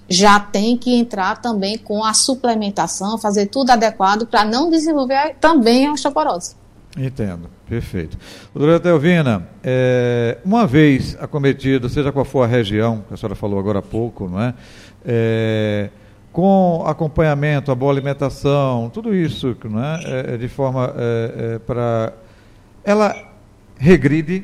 já 0.09 0.39
tem 0.39 0.77
que 0.77 0.95
entrar 0.95 1.41
também 1.41 1.77
com 1.77 2.03
a 2.03 2.13
suplementação, 2.13 3.17
fazer 3.17 3.47
tudo 3.47 3.71
adequado 3.71 4.25
para 4.25 4.45
não 4.45 4.69
desenvolver 4.69 5.35
também 5.39 5.87
a 5.87 5.91
osteoporose. 5.91 6.55
Entendo, 6.97 7.49
perfeito. 7.67 8.17
Doutora 8.53 8.79
Telvina, 8.79 9.47
é, 9.63 10.37
uma 10.43 10.65
vez 10.65 11.15
acometido, 11.19 11.87
seja 11.89 12.11
qual 12.11 12.25
for 12.25 12.43
a 12.43 12.47
região, 12.47 13.03
que 13.07 13.13
a 13.13 13.17
senhora 13.17 13.35
falou 13.35 13.59
agora 13.59 13.79
há 13.79 13.83
pouco, 13.83 14.27
não 14.27 14.41
é? 14.41 14.53
é 15.05 15.89
com 16.31 16.83
acompanhamento, 16.85 17.71
a 17.71 17.75
boa 17.75 17.91
alimentação, 17.91 18.91
tudo 18.93 19.13
isso, 19.13 19.57
não 19.65 19.83
é? 19.83 20.33
é, 20.33 20.37
de 20.37 20.47
forma 20.47 20.93
para. 21.65 22.13
Ela 22.83 23.15
regride 23.79 24.43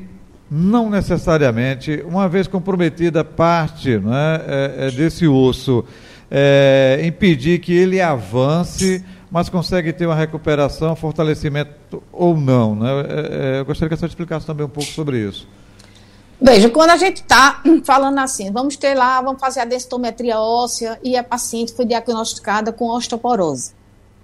não 0.56 0.88
necessariamente, 0.88 2.04
uma 2.06 2.30
vez 2.30 2.46
comprometida 2.48 3.24
parte 3.24 3.98
né, 3.98 4.42
é, 4.46 4.88
é 4.88 4.92
desse 4.92 5.28
osso, 5.28 5.84
é, 6.30 7.02
impedir 7.04 7.60
que 7.60 7.74
ele 7.74 8.00
avance, 8.00 9.04
mas 9.32 9.50
consegue 9.50 9.92
ter 9.92 10.06
uma 10.06 10.14
recuperação, 10.14 10.96
fortalecimento 10.96 12.04
ou 12.12 12.38
não. 12.38 12.76
Né? 12.76 12.88
É, 12.88 13.56
é 13.58 13.60
eu 13.62 13.66
gostaria 13.66 13.90
que 13.90 13.96
a 13.96 13.98
senhora 13.98 14.12
explicasse 14.12 14.46
também 14.46 14.64
um 14.64 14.70
pouco 14.70 14.92
sobre 14.92 15.28
isso. 15.28 15.48
Veja, 16.40 16.70
quando 16.70 16.92
a 16.92 16.98
gente 16.98 17.18
está 17.18 17.64
falando 17.84 18.20
assim, 18.20 18.52
vamos 18.52 18.78
ter 18.78 18.94
lá, 18.94 19.20
vamos 19.22 19.42
fazer 19.42 19.62
a 19.62 19.66
densitometria 19.66 20.38
óssea 20.38 21.00
e 21.04 21.18
a 21.18 21.24
paciente 21.24 21.74
foi 21.74 21.86
diagnosticada 21.86 22.72
com 22.72 22.90
osteoporose. 22.90 23.74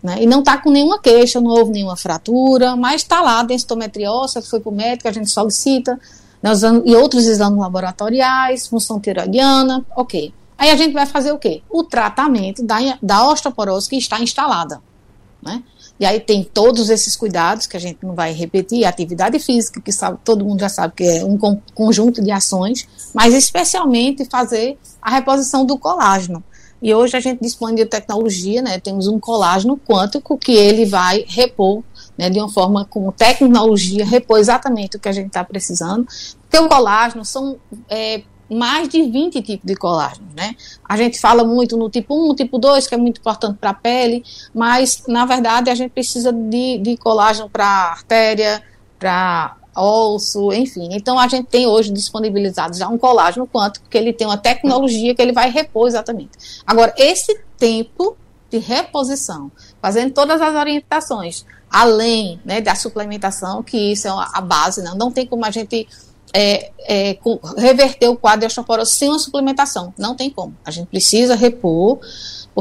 Né? 0.01 0.23
E 0.23 0.25
não 0.25 0.39
está 0.39 0.57
com 0.57 0.71
nenhuma 0.71 0.99
queixa, 0.99 1.41
não 1.41 1.51
houve 1.51 1.71
nenhuma 1.71 1.97
fratura, 1.97 2.75
mas 2.75 3.01
está 3.01 3.21
lá 3.21 3.43
densitometria 3.43 4.09
foi 4.49 4.59
para 4.59 4.69
o 4.69 4.75
médico, 4.75 5.09
a 5.09 5.11
gente 5.11 5.29
solicita, 5.29 5.99
né, 6.41 6.51
e 6.85 6.95
outros 6.95 7.25
exames 7.25 7.59
laboratoriais, 7.59 8.67
função 8.67 8.99
tiroidiana, 8.99 9.85
ok. 9.95 10.33
Aí 10.57 10.69
a 10.69 10.75
gente 10.75 10.93
vai 10.93 11.05
fazer 11.05 11.31
o 11.31 11.37
quê? 11.37 11.61
O 11.69 11.83
tratamento 11.83 12.63
da, 12.63 12.77
da 13.01 13.27
osteoporose 13.27 13.89
que 13.89 13.97
está 13.97 14.21
instalada. 14.21 14.81
Né? 15.41 15.63
E 15.99 16.05
aí 16.05 16.19
tem 16.19 16.43
todos 16.43 16.89
esses 16.89 17.15
cuidados 17.15 17.67
que 17.67 17.75
a 17.75 17.79
gente 17.79 18.05
não 18.05 18.13
vai 18.13 18.31
repetir, 18.33 18.85
atividade 18.85 19.37
física, 19.39 19.81
que 19.81 19.91
sabe, 19.91 20.17
todo 20.23 20.45
mundo 20.45 20.61
já 20.61 20.69
sabe 20.69 20.93
que 20.95 21.03
é 21.03 21.23
um 21.25 21.37
conjunto 21.73 22.21
de 22.21 22.31
ações, 22.31 22.87
mas 23.13 23.33
especialmente 23.33 24.23
fazer 24.25 24.77
a 25.01 25.11
reposição 25.11 25.65
do 25.65 25.77
colágeno. 25.77 26.43
E 26.81 26.93
hoje 26.93 27.17
a 27.17 27.19
gente 27.19 27.41
dispõe 27.41 27.75
de 27.75 27.85
tecnologia, 27.85 28.61
né? 28.61 28.79
Temos 28.79 29.07
um 29.07 29.19
colágeno 29.19 29.77
quântico 29.77 30.37
que 30.37 30.53
ele 30.53 30.85
vai 30.85 31.25
repor, 31.27 31.83
né, 32.17 32.29
de 32.29 32.39
uma 32.39 32.49
forma 32.49 32.85
com 32.85 33.11
tecnologia, 33.11 34.05
repor 34.05 34.39
exatamente 34.39 34.97
o 34.97 34.99
que 34.99 35.09
a 35.09 35.11
gente 35.11 35.27
está 35.27 35.43
precisando. 35.43 36.07
Porque 36.41 36.57
o 36.57 36.69
colágeno 36.69 37.23
são 37.25 37.57
é, 37.89 38.23
mais 38.49 38.89
de 38.89 39.03
20 39.03 39.41
tipos 39.41 39.65
de 39.65 39.75
colágeno, 39.75 40.27
né? 40.35 40.55
A 40.87 40.97
gente 40.97 41.19
fala 41.19 41.43
muito 41.43 41.77
no 41.77 41.89
tipo 41.89 42.15
1, 42.15 42.27
no 42.29 42.35
tipo 42.35 42.57
2, 42.57 42.87
que 42.87 42.95
é 42.95 42.97
muito 42.97 43.19
importante 43.19 43.57
para 43.57 43.69
a 43.69 43.73
pele, 43.73 44.23
mas 44.53 45.03
na 45.07 45.25
verdade 45.25 45.69
a 45.69 45.75
gente 45.75 45.91
precisa 45.91 46.31
de, 46.33 46.79
de 46.79 46.97
colágeno 46.97 47.49
para 47.49 47.65
artéria, 47.65 48.63
para 48.97 49.55
osso, 49.75 50.51
enfim. 50.51 50.89
Então 50.91 51.17
a 51.19 51.27
gente 51.27 51.47
tem 51.47 51.67
hoje 51.67 51.91
disponibilizado 51.91 52.77
já 52.77 52.87
um 52.87 52.97
colágeno 52.97 53.47
quântico, 53.47 53.87
que 53.89 53.97
ele 53.97 54.13
tem 54.13 54.27
uma 54.27 54.37
tecnologia 54.37 55.13
que 55.15 55.21
ele 55.21 55.31
vai 55.31 55.49
repor 55.49 55.87
exatamente. 55.87 56.61
Agora, 56.65 56.93
esse 56.97 57.39
tempo 57.57 58.17
de 58.49 58.57
reposição, 58.57 59.51
fazendo 59.81 60.11
todas 60.11 60.41
as 60.41 60.55
orientações, 60.55 61.45
além 61.69 62.39
né, 62.43 62.61
da 62.61 62.75
suplementação, 62.75 63.61
que 63.61 63.91
isso 63.91 64.07
é 64.07 64.11
a 64.11 64.41
base, 64.41 64.81
não, 64.81 64.95
não 64.95 65.11
tem 65.11 65.25
como 65.27 65.45
a 65.45 65.51
gente 65.51 65.87
é, 66.33 66.71
é, 66.81 67.17
reverter 67.57 68.07
o 68.07 68.15
quadro 68.15 68.41
de 68.41 68.45
osteoporose 68.47 68.91
sem 68.91 69.09
uma 69.09 69.19
suplementação, 69.19 69.93
não 69.97 70.15
tem 70.15 70.29
como. 70.29 70.55
A 70.65 70.71
gente 70.71 70.87
precisa 70.87 71.35
repor 71.35 71.99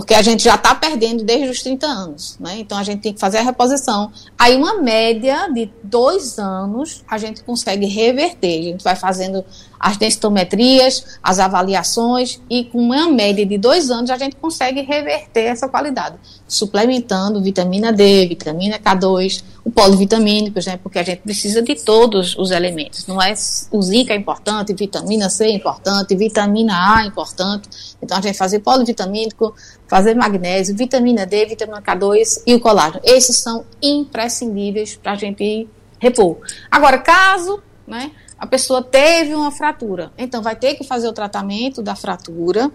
porque 0.00 0.14
a 0.14 0.22
gente 0.22 0.44
já 0.44 0.54
está 0.54 0.74
perdendo 0.74 1.24
desde 1.24 1.48
os 1.48 1.60
30 1.60 1.86
anos, 1.86 2.36
né? 2.38 2.58
Então 2.58 2.78
a 2.78 2.84
gente 2.84 3.00
tem 3.00 3.12
que 3.12 3.18
fazer 3.18 3.38
a 3.38 3.42
reposição. 3.42 4.12
Aí 4.38 4.54
uma 4.54 4.80
média 4.80 5.48
de 5.52 5.70
dois 5.82 6.38
anos 6.38 7.02
a 7.08 7.18
gente 7.18 7.42
consegue 7.42 7.86
reverter. 7.86 8.60
A 8.60 8.62
gente 8.62 8.84
vai 8.84 8.94
fazendo 8.94 9.44
as 9.78 9.96
densitometrias, 9.96 11.18
as 11.22 11.38
avaliações 11.38 12.40
e 12.50 12.64
com 12.64 12.78
uma 12.78 13.08
média 13.08 13.46
de 13.46 13.56
dois 13.56 13.90
anos 13.90 14.10
a 14.10 14.16
gente 14.16 14.36
consegue 14.36 14.82
reverter 14.82 15.44
essa 15.44 15.68
qualidade, 15.68 16.16
suplementando 16.46 17.42
vitamina 17.42 17.92
D, 17.92 18.26
vitamina 18.26 18.78
K2, 18.78 19.44
o 19.64 19.70
polivitamínicos, 19.70 20.66
né? 20.66 20.78
Porque 20.82 20.98
a 20.98 21.02
gente 21.02 21.20
precisa 21.20 21.62
de 21.62 21.74
todos 21.76 22.36
os 22.36 22.50
elementos. 22.50 23.06
Não 23.06 23.20
é 23.20 23.34
o 23.70 23.82
zinco 23.82 24.12
é 24.12 24.16
importante, 24.16 24.72
vitamina 24.74 25.28
C 25.28 25.44
é 25.44 25.52
importante, 25.52 26.16
vitamina 26.16 26.96
A 26.96 27.02
é 27.02 27.06
importante. 27.06 27.68
Então 28.02 28.18
a 28.18 28.20
gente 28.20 28.36
fazer 28.36 28.60
polivitamínico, 28.60 29.54
fazer 29.86 30.14
magnésio, 30.14 30.74
vitamina 30.74 31.26
D, 31.26 31.46
vitamina 31.46 31.82
K2 31.82 32.42
e 32.46 32.54
o 32.54 32.60
colágeno. 32.60 33.00
Esses 33.04 33.36
são 33.36 33.64
imprescindíveis 33.82 34.96
para 34.96 35.12
a 35.12 35.16
gente 35.16 35.68
repor. 36.00 36.38
Agora, 36.70 36.98
caso, 36.98 37.62
né? 37.86 38.10
A 38.38 38.46
pessoa 38.46 38.82
teve 38.82 39.34
uma 39.34 39.50
fratura. 39.50 40.12
Então, 40.16 40.42
vai 40.42 40.54
ter 40.54 40.74
que 40.74 40.84
fazer 40.84 41.08
o 41.08 41.12
tratamento 41.12 41.82
da 41.82 41.96
fratura, 41.96 42.70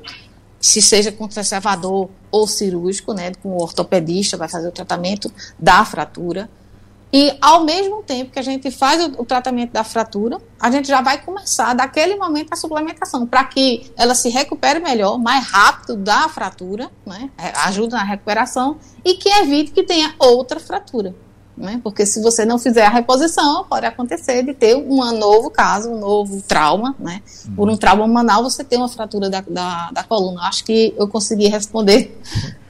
se 0.60 0.82
seja 0.82 1.12
com 1.12 1.28
conservador 1.28 2.10
ou 2.32 2.48
cirúrgico, 2.48 3.14
né, 3.14 3.32
com 3.42 3.50
o 3.50 3.62
ortopedista, 3.62 4.38
vai 4.38 4.48
fazer 4.48 4.68
o 4.68 4.72
tratamento 4.72 5.32
da 5.60 5.84
fratura. 5.86 6.50
E, 7.12 7.38
ao 7.40 7.64
mesmo 7.64 8.02
tempo 8.02 8.32
que 8.32 8.40
a 8.40 8.44
gente 8.44 8.72
faz 8.72 9.00
o, 9.04 9.22
o 9.22 9.26
tratamento 9.26 9.72
da 9.72 9.84
fratura, 9.84 10.40
a 10.60 10.72
gente 10.72 10.88
já 10.88 11.00
vai 11.02 11.22
começar, 11.22 11.74
daquele 11.74 12.16
momento, 12.16 12.52
a 12.52 12.56
suplementação, 12.56 13.28
para 13.28 13.44
que 13.44 13.92
ela 13.96 14.16
se 14.16 14.30
recupere 14.30 14.80
melhor, 14.80 15.20
mais 15.20 15.46
rápido 15.46 15.96
da 15.96 16.28
fratura, 16.28 16.90
né, 17.06 17.30
ajuda 17.66 17.98
na 17.98 18.04
recuperação, 18.04 18.78
e 19.06 19.14
que 19.14 19.30
evite 19.30 19.72
que 19.72 19.84
tenha 19.84 20.16
outra 20.18 20.60
fratura. 20.60 21.14
Né? 21.56 21.80
Porque 21.84 22.06
se 22.06 22.22
você 22.22 22.46
não 22.46 22.58
fizer 22.58 22.86
a 22.86 22.90
reposição, 22.90 23.66
pode 23.66 23.86
acontecer 23.86 24.44
de 24.44 24.54
ter 24.54 24.76
um 24.76 25.18
novo 25.18 25.52
caso, 25.52 25.92
um 25.92 26.00
novo 26.00 26.42
trauma, 26.42 26.96
né? 27.00 27.22
Uhum. 27.48 27.56
Por 27.56 27.70
um 27.70 27.78
trauma 27.78 28.08
manal, 28.08 28.44
você 28.44 28.64
tem 28.64 28.80
uma 28.80 28.90
fratura 28.90 29.30
da, 29.30 29.42
da, 29.42 29.92
da 29.92 30.04
coluna. 30.04 30.42
Acho 30.44 30.66
que 30.66 30.94
eu 30.98 31.08
consegui 31.08 31.48
responder. 31.48 32.20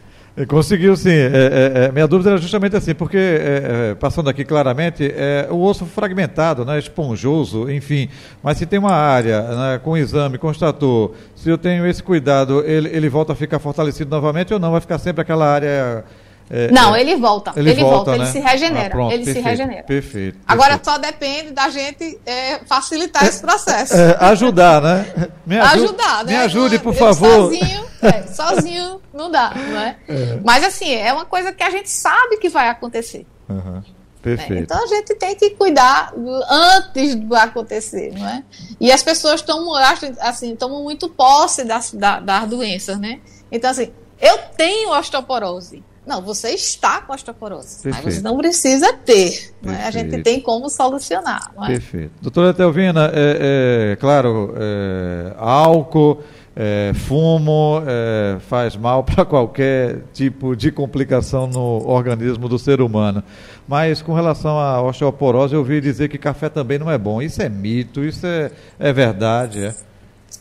Conseguiu 0.48 0.96
sim. 0.98 1.12
É, 1.12 1.28
é, 1.76 1.86
é, 1.86 1.92
minha 1.92 2.08
dúvida 2.08 2.32
era 2.32 2.40
justamente 2.40 2.76
assim, 2.76 2.96
porque, 2.96 3.18
é, 3.18 3.92
é, 3.92 3.96
passando 3.96 4.30
aqui 4.30 4.44
claramente, 4.44 5.06
é, 5.16 5.48
o 5.52 5.62
osso 5.62 5.86
fragmentado, 5.86 6.66
né, 6.66 6.80
esponjoso, 6.80 7.70
enfim, 7.70 8.10
mas 8.42 8.58
se 8.58 8.66
tem 8.66 8.80
uma 8.80 8.94
área 8.94 9.42
né, 9.44 9.82
com 9.84 9.96
exame, 9.96 10.40
constatou, 10.40 11.14
se 11.36 11.48
eu 11.50 11.58
tenho 11.58 11.86
esse 11.86 12.02
cuidado, 12.02 12.64
ele, 12.66 12.90
ele 12.90 13.10
volta 13.10 13.34
a 13.34 13.36
ficar 13.36 13.60
fortalecido 13.60 14.10
novamente 14.10 14.52
ou 14.52 14.60
não? 14.60 14.72
Vai 14.72 14.82
ficar 14.82 14.98
sempre 14.98 15.22
aquela 15.22 15.46
área 15.46 16.04
é, 16.50 16.72
não, 16.72 16.96
é, 16.96 17.02
ele 17.02 17.16
volta. 17.16 17.54
Ele, 17.56 17.72
ele 17.72 17.82
volta, 17.82 17.96
volta 17.96 18.12
né? 18.12 18.18
ele 18.18 18.26
se 18.28 18.40
regenera. 18.40 18.88
Ah, 18.88 18.90
pronto, 18.90 19.14
ele 19.14 19.24
perfeito, 19.24 19.44
se 19.44 19.50
regenera. 19.50 19.84
Perfeito, 19.84 20.40
Agora 20.48 20.80
só 20.84 20.98
depende 20.98 21.52
da 21.52 21.70
gente 21.70 22.20
é, 22.26 22.60
facilitar 22.66 23.26
esse 23.26 23.42
processo. 23.42 23.94
É, 23.96 24.18
ajudar, 24.20 24.82
né? 24.82 25.32
Me 25.46 25.60
ajude, 25.60 25.84
ajudar, 25.86 26.26
né? 26.26 26.32
Me 26.34 26.38
ajude, 26.40 26.80
por 26.80 26.94
favor. 26.94 27.52
Sozinho, 27.52 27.86
é, 28.02 28.24
sozinho 28.28 29.02
não 29.14 29.32
dá, 29.32 29.54
não 29.56 29.80
é? 29.80 29.98
Mas 30.44 30.64
assim, 30.64 30.94
é 30.94 31.12
uma 31.14 31.26
coisa 31.26 31.52
que 31.52 31.64
a 31.64 31.70
gente 31.70 31.90
sabe 31.90 32.38
que 32.38 32.50
vai 32.50 32.70
acontecer. 32.70 33.26
Uhum. 33.50 33.82
Perfeito. 34.24 34.64
Então 34.64 34.82
a 34.82 34.88
gente 34.88 35.14
tem 35.16 35.36
que 35.36 35.50
cuidar 35.50 36.14
antes 36.50 37.14
do 37.16 37.36
acontecer, 37.36 38.14
não 38.18 38.26
é? 38.26 38.42
E 38.80 38.90
as 38.90 39.04
pessoas 39.04 39.42
tomam, 39.42 39.76
assim, 40.22 40.56
tomam 40.56 40.82
muito 40.82 41.10
posse 41.10 41.66
das, 41.66 41.92
das 41.92 42.48
doenças, 42.48 42.98
né? 42.98 43.20
Então, 43.52 43.70
assim, 43.70 43.92
eu 44.22 44.38
tenho 44.56 44.92
osteoporose. 44.92 45.84
Não, 46.06 46.22
você 46.22 46.50
está 46.50 47.02
com 47.02 47.14
osteoporose, 47.14 47.82
Perfeito. 47.82 48.06
mas 48.06 48.16
você 48.16 48.22
não 48.22 48.38
precisa 48.38 48.92
ter. 48.94 49.54
Né? 49.62 49.84
A 49.86 49.92
gente 49.92 50.22
tem 50.22 50.42
como 50.42 50.70
solucionar. 50.70 51.52
É? 51.64 51.68
Perfeito. 51.68 52.12
Doutora 52.22 52.54
Telvina, 52.54 53.10
é, 53.14 53.92
é 53.94 53.96
claro, 53.96 54.54
é, 54.58 55.34
álcool, 55.38 56.22
é, 56.56 56.92
fumo 56.94 57.82
é, 57.88 58.38
faz 58.42 58.76
mal 58.76 59.04
para 59.06 59.26
qualquer 59.26 60.02
tipo 60.14 60.56
de 60.56 60.72
complicação 60.72 61.48
no 61.48 61.88
organismo 61.88 62.48
do 62.50 62.60
ser 62.60 62.82
humano. 62.82 63.24
Mas 63.68 64.02
com 64.02 64.14
relação 64.14 64.60
à 64.60 64.82
osteoporose, 64.82 65.54
eu 65.54 65.60
ouvi 65.60 65.80
dizer 65.80 66.10
que 66.10 66.18
café 66.18 66.50
também 66.50 66.78
não 66.78 66.92
é 66.92 66.98
bom. 66.98 67.22
Isso 67.22 67.42
é 67.42 67.48
mito, 67.48 68.04
isso 68.04 68.28
é, 68.28 68.52
é 68.78 68.92
verdade, 68.92 69.66
é? 69.66 69.76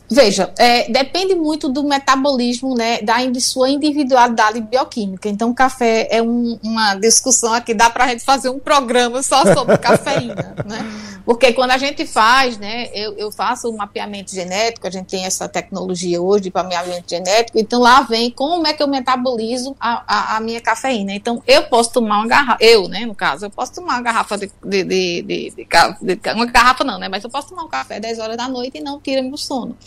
Veja, 0.09 0.53
é, 0.57 0.91
depende 0.91 1.33
muito 1.33 1.69
do 1.69 1.83
metabolismo, 1.83 2.75
né, 2.75 3.01
da 3.01 3.15
sua 3.39 3.69
individualidade 3.69 4.61
bioquímica. 4.61 5.27
Então, 5.27 5.53
café 5.53 6.07
é 6.11 6.21
um, 6.21 6.59
uma 6.61 6.95
discussão 6.95 7.53
aqui, 7.53 7.73
dá 7.73 7.89
para 7.89 8.05
a 8.05 8.07
gente 8.09 8.23
fazer 8.23 8.49
um 8.49 8.59
programa 8.59 9.23
só 9.23 9.43
sobre 9.53 9.77
cafeína, 9.79 10.55
né? 10.65 10.85
Porque 11.25 11.53
quando 11.53 11.71
a 11.71 11.77
gente 11.77 12.05
faz, 12.05 12.57
né, 12.57 12.89
eu, 12.93 13.13
eu 13.13 13.31
faço 13.31 13.69
o 13.69 13.73
um 13.73 13.77
mapeamento 13.77 14.31
genético, 14.31 14.85
a 14.85 14.89
gente 14.89 15.07
tem 15.07 15.25
essa 15.25 15.47
tecnologia 15.47 16.21
hoje 16.21 16.43
de 16.43 16.51
mapeamento 16.53 17.09
genético, 17.09 17.57
então 17.57 17.79
lá 17.79 18.01
vem 18.01 18.29
como 18.29 18.67
é 18.67 18.73
que 18.73 18.83
eu 18.83 18.87
metabolizo 18.87 19.75
a, 19.79 20.03
a, 20.05 20.37
a 20.37 20.39
minha 20.41 20.59
cafeína. 20.59 21.13
Então, 21.13 21.41
eu 21.47 21.63
posso 21.63 21.93
tomar 21.93 22.17
uma 22.17 22.27
garrafa, 22.27 22.57
eu, 22.61 22.89
né, 22.89 23.05
no 23.05 23.15
caso, 23.15 23.45
eu 23.45 23.49
posso 23.49 23.73
tomar 23.73 23.93
uma 23.93 24.01
garrafa 24.01 24.37
de, 24.37 24.51
de, 24.63 24.83
de, 24.83 25.21
de, 25.21 25.65
de 26.01 26.29
uma 26.33 26.45
garrafa 26.45 26.83
não, 26.83 26.99
né, 26.99 27.07
mas 27.07 27.23
eu 27.23 27.29
posso 27.29 27.49
tomar 27.49 27.63
um 27.63 27.69
café 27.69 27.99
10 27.99 28.19
horas 28.19 28.35
da 28.35 28.49
noite 28.49 28.77
e 28.79 28.81
não 28.81 28.99
tira 28.99 29.21
meu 29.21 29.37
sono. 29.37 29.77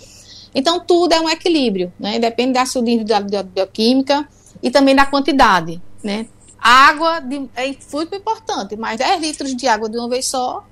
Então, 0.54 0.80
tudo 0.80 1.12
é 1.12 1.20
um 1.20 1.28
equilíbrio, 1.28 1.92
né? 2.00 2.18
Depende 2.18 2.54
da 2.54 2.64
sua 2.64 2.80
individualidade 2.80 3.46
bioquímica 3.48 4.26
e 4.62 4.70
também 4.70 4.96
da 4.96 5.04
quantidade, 5.04 5.82
né? 6.02 6.26
Água 6.58 7.20
de, 7.20 7.46
é 7.54 7.76
muito 7.92 8.14
importante, 8.14 8.74
mas 8.74 8.96
10 8.96 9.20
litros 9.20 9.54
de 9.54 9.68
água 9.68 9.86
de 9.90 9.98
uma 9.98 10.08
vez 10.08 10.26
só 10.26 10.64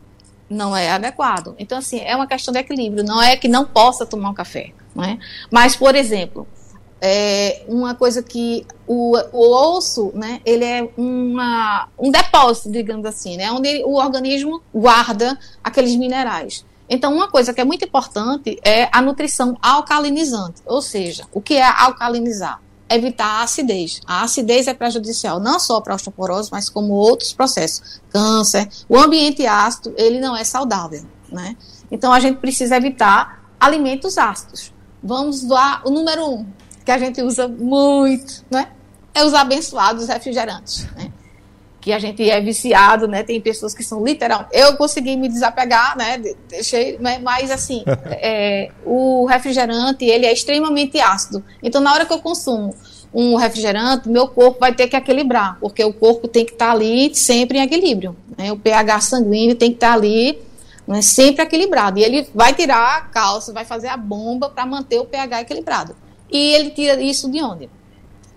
não 0.48 0.76
é 0.76 0.90
adequado. 0.90 1.54
Então, 1.58 1.78
assim, 1.78 2.00
é 2.00 2.14
uma 2.14 2.26
questão 2.26 2.52
de 2.52 2.60
equilíbrio. 2.60 3.04
Não 3.04 3.20
é 3.22 3.36
que 3.36 3.48
não 3.48 3.64
possa 3.64 4.06
tomar 4.06 4.30
um 4.30 4.34
café, 4.34 4.72
né? 4.94 5.18
Mas, 5.50 5.76
por 5.76 5.94
exemplo, 5.94 6.46
é 7.00 7.64
uma 7.68 7.94
coisa 7.94 8.22
que 8.22 8.66
o, 8.86 9.14
o 9.32 9.76
osso, 9.76 10.10
né, 10.14 10.40
ele 10.44 10.64
é 10.64 10.88
uma, 10.96 11.88
um 11.98 12.10
depósito, 12.10 12.70
digamos 12.70 13.04
assim, 13.04 13.36
né, 13.36 13.52
onde 13.52 13.82
o 13.84 13.96
organismo 13.96 14.62
guarda 14.74 15.38
aqueles 15.62 15.94
minerais. 15.96 16.64
Então, 16.88 17.14
uma 17.14 17.28
coisa 17.28 17.52
que 17.52 17.60
é 17.60 17.64
muito 17.64 17.84
importante 17.84 18.58
é 18.64 18.88
a 18.90 19.02
nutrição 19.02 19.56
alcalinizante, 19.60 20.62
ou 20.64 20.80
seja, 20.80 21.26
o 21.32 21.40
que 21.40 21.54
é 21.54 21.62
alcalinizar? 21.62 22.60
Evitar 22.88 23.40
a 23.40 23.42
acidez. 23.42 24.00
A 24.06 24.22
acidez 24.22 24.66
é 24.66 24.74
prejudicial 24.74 25.40
não 25.40 25.58
só 25.58 25.80
para 25.80 25.94
a 25.94 25.96
osteoporose, 25.96 26.50
mas 26.52 26.68
como 26.68 26.92
outros 26.92 27.32
processos, 27.32 28.00
câncer. 28.10 28.68
O 28.88 28.98
ambiente 28.98 29.46
ácido, 29.46 29.94
ele 29.96 30.20
não 30.20 30.36
é 30.36 30.44
saudável, 30.44 31.04
né? 31.32 31.56
Então, 31.90 32.12
a 32.12 32.20
gente 32.20 32.38
precisa 32.38 32.76
evitar 32.76 33.44
alimentos 33.58 34.18
ácidos. 34.18 34.72
Vamos 35.02 35.46
lá, 35.46 35.80
o 35.84 35.90
número 35.90 36.26
um, 36.26 36.46
que 36.84 36.90
a 36.90 36.98
gente 36.98 37.22
usa 37.22 37.48
muito, 37.48 38.44
né? 38.50 38.68
É 39.14 39.24
os 39.24 39.32
abençoados 39.32 40.08
refrigerantes, 40.08 40.86
né? 40.92 41.12
Que 41.84 41.92
a 41.92 41.98
gente 41.98 42.30
é 42.30 42.40
viciado, 42.40 43.06
né? 43.06 43.22
Tem 43.22 43.38
pessoas 43.38 43.74
que 43.74 43.84
são 43.84 44.02
literal. 44.02 44.48
Eu 44.50 44.74
consegui 44.74 45.18
me 45.18 45.28
desapegar, 45.28 45.94
né? 45.98 46.16
Deixei, 46.48 46.98
mas 47.22 47.50
assim, 47.50 47.84
é, 48.08 48.70
o 48.86 49.26
refrigerante 49.26 50.02
ele 50.02 50.24
é 50.24 50.32
extremamente 50.32 50.98
ácido. 50.98 51.44
Então, 51.62 51.82
na 51.82 51.92
hora 51.92 52.06
que 52.06 52.12
eu 52.14 52.20
consumo 52.20 52.74
um 53.12 53.36
refrigerante, 53.36 54.08
meu 54.08 54.26
corpo 54.26 54.60
vai 54.60 54.74
ter 54.74 54.88
que 54.88 54.96
equilibrar, 54.96 55.58
porque 55.60 55.84
o 55.84 55.92
corpo 55.92 56.26
tem 56.26 56.46
que 56.46 56.52
estar 56.52 56.68
tá 56.68 56.72
ali 56.72 57.14
sempre 57.14 57.58
em 57.58 57.62
equilíbrio. 57.62 58.16
Né? 58.34 58.50
O 58.50 58.56
pH 58.58 59.02
sanguíneo 59.02 59.54
tem 59.54 59.68
que 59.68 59.76
estar 59.76 59.88
tá 59.88 59.92
ali 59.92 60.40
né, 60.86 61.02
sempre 61.02 61.42
equilibrado. 61.42 61.98
E 61.98 62.02
ele 62.02 62.26
vai 62.34 62.54
tirar 62.54 62.96
a 62.96 63.00
calça, 63.02 63.52
vai 63.52 63.66
fazer 63.66 63.88
a 63.88 63.96
bomba 63.98 64.48
para 64.48 64.64
manter 64.64 65.00
o 65.00 65.04
pH 65.04 65.42
equilibrado. 65.42 65.94
E 66.32 66.54
ele 66.54 66.70
tira 66.70 66.98
isso 66.98 67.30
de 67.30 67.42
onde? 67.42 67.68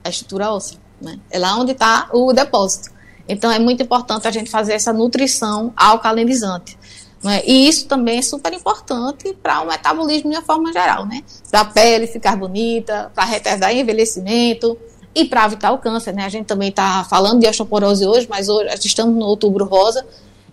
A 0.04 0.10
estrutura 0.10 0.52
óssea. 0.52 0.78
Né? 1.02 1.18
É 1.32 1.40
lá 1.40 1.58
onde 1.58 1.72
está 1.72 2.10
o 2.12 2.34
depósito. 2.34 2.97
Então 3.28 3.52
é 3.52 3.60
muito 3.60 3.84
importante 3.84 4.28
a 4.28 4.32
gente 4.32 4.50
fazer 4.50 4.74
essa 4.74 4.94
nutrição 4.94 5.74
alcalinizante. 5.76 6.78
Né? 7.24 7.42
E 7.46 7.68
isso 7.68 7.88
também 7.88 8.20
é 8.20 8.22
super 8.22 8.54
importante 8.54 9.34
para 9.42 9.62
o 9.62 9.68
metabolismo 9.68 10.30
de 10.30 10.38
uma 10.38 10.44
forma 10.44 10.72
geral, 10.72 11.06
né? 11.06 11.24
Para 11.50 11.62
a 11.62 11.66
pele 11.66 12.08
ficar 12.08 12.38
bonita, 12.38 13.12
para 13.14 13.26
retardar 13.26 13.76
envelhecimento 13.76 14.78
e 15.16 15.26
para 15.26 15.46
evitar 15.46 15.72
o 15.72 15.80
câncer, 15.80 16.14
né? 16.14 16.26
A 16.26 16.30
gente 16.30 16.46
também 16.46 16.70
está 16.70 17.04
falando 17.06 17.40
de 17.40 17.48
osteoporose 17.48 18.06
hoje, 18.06 18.28
mas 18.30 18.50
hoje 18.50 18.70
estamos 18.86 19.16
no 19.16 19.26
outubro 19.26 19.66
rosa 19.66 20.06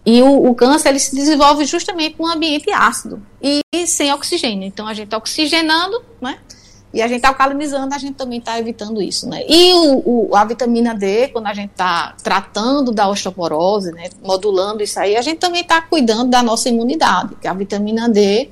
e 0.06 0.22
o, 0.22 0.50
o, 0.50 0.54
câncer 0.54 0.90
ele 0.90 0.98
se 0.98 1.14
desenvolve 1.14 1.64
justamente 1.64 2.16
num 2.18 2.26
ambiente 2.26 2.70
ácido 2.70 3.22
e 3.42 3.62
sem 3.86 4.12
oxigênio. 4.12 4.66
Então 4.66 4.86
a 4.86 4.94
gente 4.94 5.06
está 5.06 5.16
oxigenando, 5.16 6.02
né? 6.20 6.38
E 6.94 7.02
a 7.02 7.08
gente 7.08 7.16
está 7.16 7.30
alcalinizando, 7.30 7.92
a 7.92 7.98
gente 7.98 8.14
também 8.14 8.38
está 8.38 8.56
evitando 8.56 9.02
isso, 9.02 9.28
né? 9.28 9.42
E 9.48 9.72
o, 9.72 10.28
o, 10.30 10.36
a 10.36 10.44
vitamina 10.44 10.94
D, 10.94 11.26
quando 11.26 11.48
a 11.48 11.52
gente 11.52 11.72
está 11.72 12.14
tratando 12.22 12.92
da 12.92 13.08
osteoporose, 13.08 13.90
né, 13.90 14.10
modulando 14.22 14.80
isso 14.80 15.00
aí, 15.00 15.16
a 15.16 15.20
gente 15.20 15.38
também 15.38 15.62
está 15.62 15.82
cuidando 15.82 16.30
da 16.30 16.40
nossa 16.40 16.68
imunidade, 16.68 17.34
que 17.40 17.48
a 17.48 17.52
vitamina 17.52 18.08
D 18.08 18.48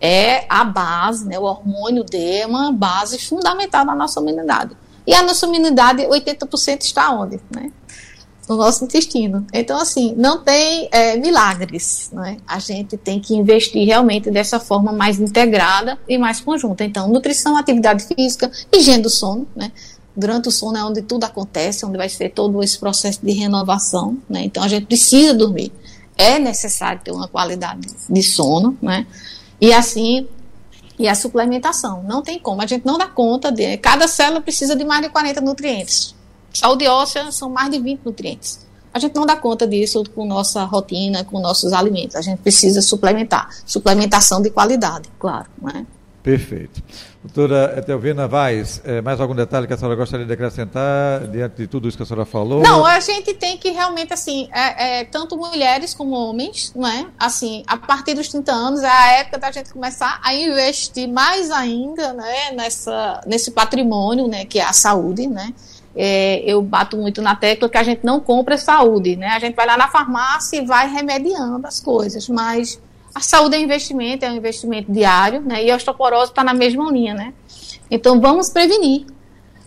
é 0.00 0.44
a 0.48 0.64
base, 0.64 1.28
né, 1.28 1.38
o 1.38 1.44
hormônio 1.44 2.02
D 2.02 2.40
é 2.40 2.46
uma 2.46 2.72
base 2.72 3.20
fundamental 3.20 3.86
da 3.86 3.94
nossa 3.94 4.18
imunidade. 4.18 4.76
E 5.06 5.14
a 5.14 5.22
nossa 5.22 5.46
imunidade, 5.46 6.02
80% 6.02 6.82
está 6.82 7.12
onde, 7.12 7.40
né? 7.54 7.70
No 8.48 8.56
nosso 8.56 8.84
intestino. 8.84 9.46
Então, 9.52 9.78
assim, 9.78 10.14
não 10.16 10.42
tem 10.42 10.88
é, 10.90 11.16
milagres, 11.16 12.10
né? 12.12 12.36
A 12.46 12.58
gente 12.58 12.96
tem 12.96 13.20
que 13.20 13.34
investir 13.34 13.86
realmente 13.86 14.30
dessa 14.30 14.60
forma 14.60 14.92
mais 14.92 15.18
integrada 15.18 15.98
e 16.08 16.18
mais 16.18 16.40
conjunta. 16.40 16.84
Então, 16.84 17.08
nutrição, 17.08 17.56
atividade 17.56 18.04
física, 18.04 18.50
higiene 18.72 19.02
do 19.02 19.10
sono, 19.10 19.46
né? 19.56 19.72
Durante 20.16 20.48
o 20.48 20.50
sono 20.50 20.76
é 20.76 20.84
onde 20.84 21.02
tudo 21.02 21.24
acontece, 21.24 21.84
onde 21.84 21.96
vai 21.96 22.08
ser 22.08 22.30
todo 22.30 22.62
esse 22.62 22.78
processo 22.78 23.20
de 23.24 23.32
renovação, 23.32 24.18
né? 24.28 24.42
Então, 24.44 24.62
a 24.62 24.68
gente 24.68 24.86
precisa 24.86 25.34
dormir. 25.34 25.72
É 26.16 26.38
necessário 26.38 27.00
ter 27.02 27.10
uma 27.10 27.26
qualidade 27.26 27.88
de 28.08 28.22
sono, 28.22 28.76
né? 28.80 29.06
E 29.60 29.72
assim, 29.72 30.28
e 30.98 31.08
a 31.08 31.14
suplementação. 31.14 32.04
Não 32.04 32.22
tem 32.22 32.38
como, 32.38 32.62
a 32.62 32.66
gente 32.66 32.86
não 32.86 32.96
dá 32.98 33.06
conta 33.06 33.50
de. 33.50 33.76
Cada 33.78 34.06
célula 34.06 34.40
precisa 34.40 34.76
de 34.76 34.84
mais 34.84 35.02
de 35.02 35.08
40 35.08 35.40
nutrientes 35.40 36.13
Saúde 36.54 36.86
óssea 36.86 37.30
são 37.32 37.50
mais 37.50 37.70
de 37.70 37.78
20 37.78 38.00
nutrientes. 38.04 38.64
A 38.92 38.98
gente 39.00 39.16
não 39.16 39.26
dá 39.26 39.34
conta 39.34 39.66
disso 39.66 40.04
com 40.14 40.24
nossa 40.24 40.62
rotina, 40.64 41.24
com 41.24 41.40
nossos 41.40 41.72
alimentos. 41.72 42.14
A 42.14 42.22
gente 42.22 42.38
precisa 42.38 42.80
suplementar. 42.80 43.48
Suplementação 43.66 44.40
de 44.40 44.50
qualidade, 44.50 45.08
claro. 45.18 45.46
Né? 45.60 45.84
Perfeito. 46.22 46.80
Doutora 47.24 47.74
Etelvina 47.76 48.28
Vaz, 48.28 48.80
é, 48.84 49.00
mais 49.00 49.20
algum 49.20 49.34
detalhe 49.34 49.66
que 49.66 49.72
a 49.72 49.76
senhora 49.76 49.96
gostaria 49.96 50.24
de 50.24 50.32
acrescentar 50.32 51.26
diante 51.26 51.56
de 51.56 51.66
tudo 51.66 51.88
isso 51.88 51.96
que 51.96 52.02
a 52.02 52.06
senhora 52.06 52.24
falou? 52.24 52.62
Não, 52.62 52.84
a 52.84 53.00
gente 53.00 53.34
tem 53.34 53.58
que 53.58 53.70
realmente, 53.70 54.12
assim, 54.12 54.48
é, 54.52 55.00
é, 55.00 55.04
tanto 55.04 55.36
mulheres 55.36 55.92
como 55.92 56.12
homens, 56.12 56.72
não 56.74 56.86
é? 56.86 57.06
Assim, 57.18 57.64
a 57.66 57.76
partir 57.76 58.14
dos 58.14 58.28
30 58.28 58.52
anos 58.52 58.82
é 58.82 58.88
a 58.88 59.12
época 59.18 59.38
da 59.38 59.50
gente 59.50 59.72
começar 59.72 60.20
a 60.22 60.34
investir 60.34 61.08
mais 61.08 61.50
ainda, 61.50 62.12
né, 62.12 62.52
nessa, 62.52 63.20
nesse 63.26 63.50
patrimônio, 63.50 64.28
né, 64.28 64.44
que 64.44 64.58
é 64.58 64.64
a 64.64 64.72
saúde, 64.72 65.26
né? 65.26 65.52
É, 65.96 66.42
eu 66.44 66.60
bato 66.60 66.96
muito 66.96 67.22
na 67.22 67.36
tecla 67.36 67.68
que 67.68 67.78
a 67.78 67.82
gente 67.82 68.04
não 68.04 68.20
compra 68.20 68.58
saúde, 68.58 69.16
né? 69.16 69.28
A 69.28 69.38
gente 69.38 69.54
vai 69.54 69.66
lá 69.66 69.76
na 69.76 69.88
farmácia 69.88 70.56
e 70.56 70.66
vai 70.66 70.90
remediando 70.90 71.66
as 71.66 71.80
coisas, 71.80 72.28
mas 72.28 72.80
a 73.14 73.20
saúde 73.20 73.54
é 73.54 73.60
investimento, 73.60 74.24
é 74.24 74.30
um 74.30 74.36
investimento 74.36 74.90
diário, 74.90 75.40
né? 75.40 75.64
E 75.64 75.70
a 75.70 75.76
osteoporose 75.76 76.32
está 76.32 76.42
na 76.42 76.52
mesma 76.52 76.90
linha, 76.90 77.14
né? 77.14 77.32
Então 77.90 78.20
vamos 78.20 78.48
prevenir. 78.48 79.06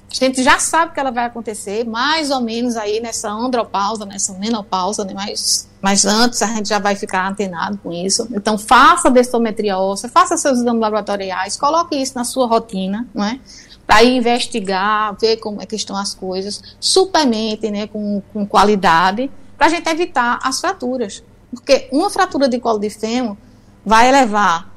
A 0.09 0.15
gente 0.15 0.41
já 0.41 0.57
sabe 0.57 0.93
que 0.93 0.99
ela 0.99 1.11
vai 1.11 1.25
acontecer, 1.25 1.85
mais 1.85 2.31
ou 2.31 2.41
menos 2.41 2.75
aí 2.75 2.99
nessa 2.99 3.29
andropausa, 3.29 4.05
nessa 4.05 4.33
menopausa, 4.33 5.05
né? 5.05 5.13
Mas, 5.13 5.69
mas 5.81 6.05
antes 6.05 6.41
a 6.41 6.47
gente 6.47 6.67
já 6.67 6.79
vai 6.79 6.95
ficar 6.95 7.29
antenado 7.29 7.77
com 7.77 7.91
isso. 7.91 8.27
Então 8.31 8.57
faça 8.57 9.09
densitometria 9.09 9.77
óssea, 9.77 10.09
faça 10.09 10.35
seus 10.35 10.59
exames 10.59 10.81
laboratoriais, 10.81 11.55
coloque 11.55 11.95
isso 11.95 12.15
na 12.15 12.23
sua 12.23 12.47
rotina, 12.47 13.07
não 13.13 13.23
é? 13.23 13.39
Para 13.87 14.03
investigar, 14.03 15.15
ver 15.19 15.37
como 15.37 15.61
é 15.61 15.65
que 15.65 15.75
estão 15.75 15.95
as 15.95 16.13
coisas, 16.13 16.61
suplemente 16.77 17.71
né, 17.71 17.87
com, 17.87 18.21
com 18.33 18.45
qualidade, 18.45 19.31
para 19.57 19.67
a 19.67 19.69
gente 19.69 19.89
evitar 19.89 20.37
as 20.43 20.59
fraturas. 20.59 21.23
Porque 21.49 21.87
uma 21.91 22.09
fratura 22.09 22.49
de 22.49 22.59
colo 22.59 22.77
de 22.77 22.89
fêmur 22.89 23.37
vai 23.85 24.11
levar, 24.11 24.69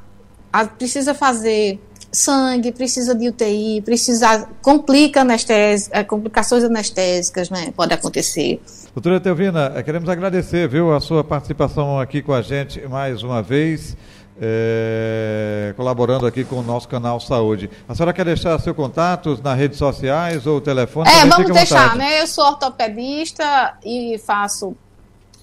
a, 0.53 0.65
precisa 0.65 1.13
fazer 1.13 1.81
sangue, 2.13 2.73
precisa 2.73 3.15
de 3.15 3.29
UTI, 3.29 3.83
precisa, 3.85 4.49
complica 4.63 5.23
anestésica, 5.23 5.99
é, 5.99 6.05
complicações 6.05 6.63
anestésicas, 6.63 7.51
né, 7.51 7.73
pode 7.77 7.93
acontecer. 7.93 8.61
Doutora 8.95 9.21
Telvina, 9.21 9.83
queremos 9.83 10.09
agradecer, 10.09 10.69
viu, 10.69 10.95
a 10.95 11.01
sua 11.01 11.23
participação 11.23 11.99
aqui 11.99 12.23
com 12.23 12.33
a 12.33 12.43
gente 12.43 12.81
mais 12.89 13.23
uma 13.23 13.43
vez 13.43 13.97
é, 14.41 15.75
colaborando 15.77 16.27
aqui 16.27 16.45
com 16.45 16.57
o 16.57 16.63
nosso 16.63 16.89
canal 16.89 17.21
Saúde. 17.21 17.69
A 17.87 17.95
senhora 17.95 18.13
quer 18.13 18.25
deixar 18.25 18.59
seu 18.59 18.75
contato 18.75 19.39
nas 19.45 19.59
redes 19.59 19.77
sociais 19.77 20.47
ou 20.47 20.61
telefone? 20.61 21.11
É, 21.11 21.27
vamos 21.27 21.51
deixar, 21.53 21.95
né? 21.95 22.23
Eu 22.23 22.27
sou 22.27 22.45
ortopedista 22.45 23.75
e 23.85 24.19
faço 24.19 24.75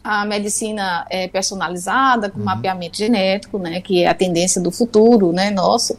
a 0.04 0.26
medicina 0.26 1.06
é, 1.10 1.28
personalizada, 1.28 2.30
com 2.30 2.40
uhum. 2.40 2.46
mapeamento 2.46 2.98
genético, 2.98 3.60
né? 3.60 3.82
Que 3.82 4.04
é 4.04 4.08
a 4.08 4.16
tendência 4.16 4.60
do 4.60 4.72
futuro, 4.72 5.32
né? 5.32 5.52
Nosso. 5.52 5.98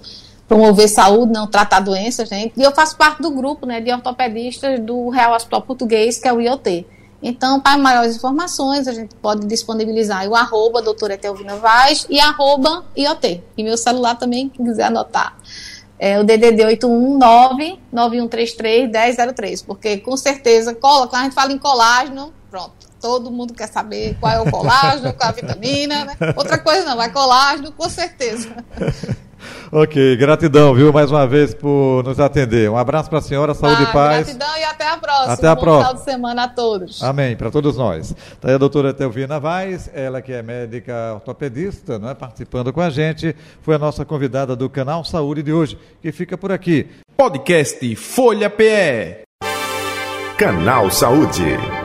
Promover 0.49 0.89
saúde, 0.89 1.31
não 1.31 1.47
tratar 1.47 1.81
doenças, 1.81 2.29
gente. 2.29 2.55
E 2.57 2.63
eu 2.63 2.73
faço 2.73 2.97
parte 2.97 3.21
do 3.21 3.31
grupo, 3.31 3.67
né? 3.67 3.81
De 3.81 3.93
ortopedistas 3.93 4.81
do 4.81 5.11
Real 5.11 5.35
Hospital 5.35 5.63
Português, 5.63 6.19
que 6.19 6.27
é 6.27 6.33
o 6.33 6.41
IoT. 6.41 6.87
Então, 7.23 7.61
para 7.61 7.77
maiores 7.77 8.17
informações, 8.17 8.87
a 8.87 8.93
gente 8.93 9.15
pode 9.17 9.47
disponibilizar 9.47 10.27
o 10.29 10.35
arroba 10.37 10.81
doutora 10.81 11.15
Etelvina 11.15 11.57
Vaz 11.57 12.07
e 12.09 12.21
arroba 12.21 12.85
IoT. 12.97 13.43
E 13.57 13.65
meu 13.65 13.77
celular 13.77 14.15
também, 14.15 14.49
quem 14.49 14.65
quiser 14.65 14.85
anotar. 14.85 15.37
É 15.99 16.21
o 16.21 16.25
DDD 16.25 16.63
819-9133-1003. 17.93 19.65
Porque, 19.67 19.97
com 19.99 20.17
certeza, 20.17 20.73
cola, 20.75 21.09
quando 21.09 21.23
a 21.23 21.25
gente 21.25 21.35
fala 21.35 21.53
em 21.53 21.59
colágeno, 21.59 22.33
pronto. 22.49 22.89
Todo 23.01 23.31
mundo 23.31 23.53
quer 23.53 23.69
saber 23.69 24.17
qual 24.21 24.33
é 24.33 24.41
o 24.41 24.51
colágeno, 24.51 25.13
qual 25.13 25.29
é 25.29 25.33
a 25.33 25.35
vitamina, 25.35 26.05
né? 26.05 26.17
Outra 26.37 26.59
coisa 26.59 26.85
não, 26.85 27.01
é 27.03 27.09
colágeno, 27.09 27.73
com 27.73 27.89
certeza. 27.89 28.49
ok, 29.73 30.17
gratidão, 30.17 30.75
viu, 30.75 30.93
mais 30.93 31.11
uma 31.11 31.27
vez 31.27 31.55
por 31.55 32.03
nos 32.05 32.19
atender. 32.21 32.71
Um 32.71 32.77
abraço 32.77 33.09
para 33.09 33.19
a 33.19 33.23
senhora, 33.23 33.55
saúde 33.55 33.85
ah, 33.87 33.91
e 33.91 33.93
paz. 33.93 34.27
Gratidão 34.27 34.59
e 34.59 34.65
até 34.65 34.89
a 34.89 34.97
próxima. 34.97 35.33
Até 35.33 35.49
a 35.49 35.55
Bom 35.55 35.61
próxima. 35.61 35.89
final 35.89 35.95
de 35.95 36.11
semana 36.11 36.45
a 36.45 36.49
todos. 36.49 37.03
Amém, 37.03 37.37
para 37.37 37.51
todos 37.51 37.77
nós. 37.77 38.15
Está 38.33 38.49
aí 38.49 38.55
a 38.55 38.59
doutora 38.59 38.93
Telvina 38.93 39.39
Vaz, 39.39 39.91
ela 39.95 40.21
que 40.21 40.33
é 40.33 40.43
médica 40.43 41.15
ortopedista, 41.15 41.99
né, 41.99 42.15
participando 42.15 42.73
com 42.73 42.81
a 42.81 42.91
gente, 42.91 43.35
foi 43.63 43.75
a 43.75 43.79
nossa 43.79 44.05
convidada 44.05 44.57
do 44.57 44.69
canal 44.69 45.05
Saúde 45.05 45.43
de 45.43 45.53
hoje, 45.53 45.79
que 46.01 46.13
fica 46.13 46.37
por 46.37 46.53
aqui. 46.53 46.87
Podcast 47.17 47.97
Folha 47.97 48.49
PE. 48.49 49.23
Canal 50.37 50.91
Saúde. 50.91 51.78